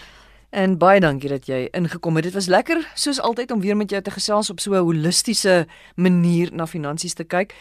En 0.52 0.76
baie 0.78 1.00
dankie 1.00 1.30
dat 1.32 1.46
jy 1.48 1.64
ingekom 1.72 2.18
het. 2.20 2.28
Dit 2.28 2.36
was 2.36 2.50
lekker 2.52 2.82
soos 2.94 3.20
altyd 3.20 3.54
om 3.54 3.60
weer 3.60 3.76
met 3.76 3.90
jou 3.90 4.02
te 4.04 4.12
gesels 4.12 4.50
op 4.50 4.60
so 4.60 4.74
'n 4.74 4.84
holistiese 4.84 5.66
manier 5.96 6.52
na 6.52 6.66
finansies 6.66 7.14
te 7.14 7.24
kyk. 7.24 7.54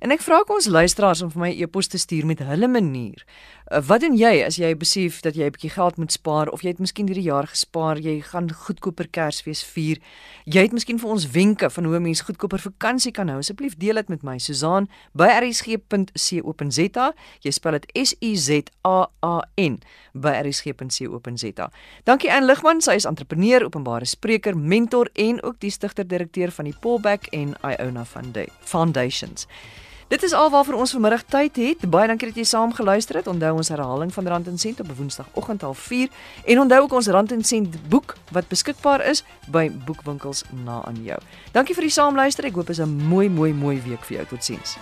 En 0.00 0.10
ek 0.10 0.20
vra 0.20 0.42
ons 0.46 0.66
luisteraars 0.66 1.22
om 1.22 1.30
vir 1.30 1.40
my 1.40 1.50
e-pos 1.62 1.86
te 1.86 1.98
stuur 1.98 2.26
met 2.26 2.38
hulle 2.38 2.68
manier. 2.68 3.24
Uh, 3.66 3.80
wat 3.82 4.00
doen 4.00 4.14
jy 4.14 4.44
as 4.46 4.60
jy 4.60 4.68
besef 4.78 5.16
dat 5.26 5.34
jy 5.34 5.42
'n 5.46 5.50
bietjie 5.50 5.74
geld 5.74 5.96
moet 5.98 6.12
spaar 6.12 6.48
of 6.54 6.62
jy 6.62 6.68
het 6.70 6.78
miskien 6.78 7.06
hierdie 7.06 7.26
jaar 7.26 7.46
gespaar, 7.46 7.98
jy 7.98 8.20
gaan 8.22 8.46
goedkoper 8.46 9.08
Kersfees 9.10 9.64
vier. 9.64 9.98
Jy 10.44 10.62
het 10.62 10.72
miskien 10.72 10.98
vir 10.98 11.10
ons 11.10 11.30
wenke 11.30 11.70
van 11.70 11.84
hoe 11.84 11.96
'n 11.96 12.02
mens 12.02 12.20
goedkoper 12.20 12.60
vakansie 12.60 13.10
kan 13.10 13.28
hou. 13.28 13.38
Asseblief 13.38 13.76
deel 13.76 13.94
dit 13.94 14.08
met 14.08 14.22
my. 14.22 14.38
Susan 14.38 14.88
by 15.14 15.26
rsg.co.za. 15.26 17.12
Jy 17.40 17.50
spel 17.50 17.72
dit 17.72 17.86
S 18.06 18.14
U 18.20 18.36
Z 18.36 18.62
A 18.84 19.08
A 19.22 19.42
N 19.56 19.80
by 20.14 20.30
rsg.co.za. 20.46 21.70
Dankie 22.04 22.32
aan 22.32 22.44
Ligman, 22.44 22.80
sy 22.80 22.92
is 22.92 23.04
entrepreneur, 23.04 23.64
openbare 23.64 24.04
spreker, 24.04 24.56
mentor 24.56 25.08
en 25.14 25.42
ook 25.42 25.60
die 25.60 25.70
stigter-direkteur 25.70 26.52
van 26.52 26.64
die 26.64 26.76
Pullback 26.80 27.26
en 27.26 27.56
Iona 27.64 28.04
Foundations. 28.60 29.46
Dit 30.06 30.22
is 30.22 30.32
alwaar 30.32 30.62
vir 30.62 30.76
ons 30.78 30.92
vanmiddag 30.94 31.24
tyd 31.26 31.56
het. 31.58 31.80
Baie 31.90 32.06
dankie 32.06 32.28
dat 32.28 32.36
jy 32.38 32.44
saam 32.46 32.70
geluister 32.74 33.18
het. 33.18 33.26
Onthou 33.26 33.56
ons 33.58 33.70
herhaling 33.74 34.12
van 34.14 34.28
Rand 34.30 34.46
en 34.46 34.58
Sent 34.58 34.80
op 34.80 34.92
Woensdagoggend 34.94 35.66
half 35.66 35.78
4 35.78 36.08
en 36.44 36.60
onthou 36.62 36.80
ook 36.84 36.94
ons 37.00 37.10
Rand 37.10 37.32
en 37.34 37.42
Sent 37.44 37.74
boek 37.90 38.14
wat 38.30 38.46
beskikbaar 38.48 39.02
is 39.10 39.24
by 39.50 39.66
boekwinkels 39.86 40.44
na 40.62 40.78
aan 40.86 41.02
jou. 41.02 41.18
Dankie 41.52 41.74
vir 41.74 41.88
die 41.90 41.94
saamluister. 41.98 42.46
Ek 42.46 42.54
hoop 42.54 42.70
is 42.70 42.78
'n 42.78 43.08
mooi 43.10 43.28
mooi 43.28 43.52
mooi 43.52 43.82
week 43.82 44.04
vir 44.04 44.16
jou. 44.16 44.26
Totsiens. 44.26 44.78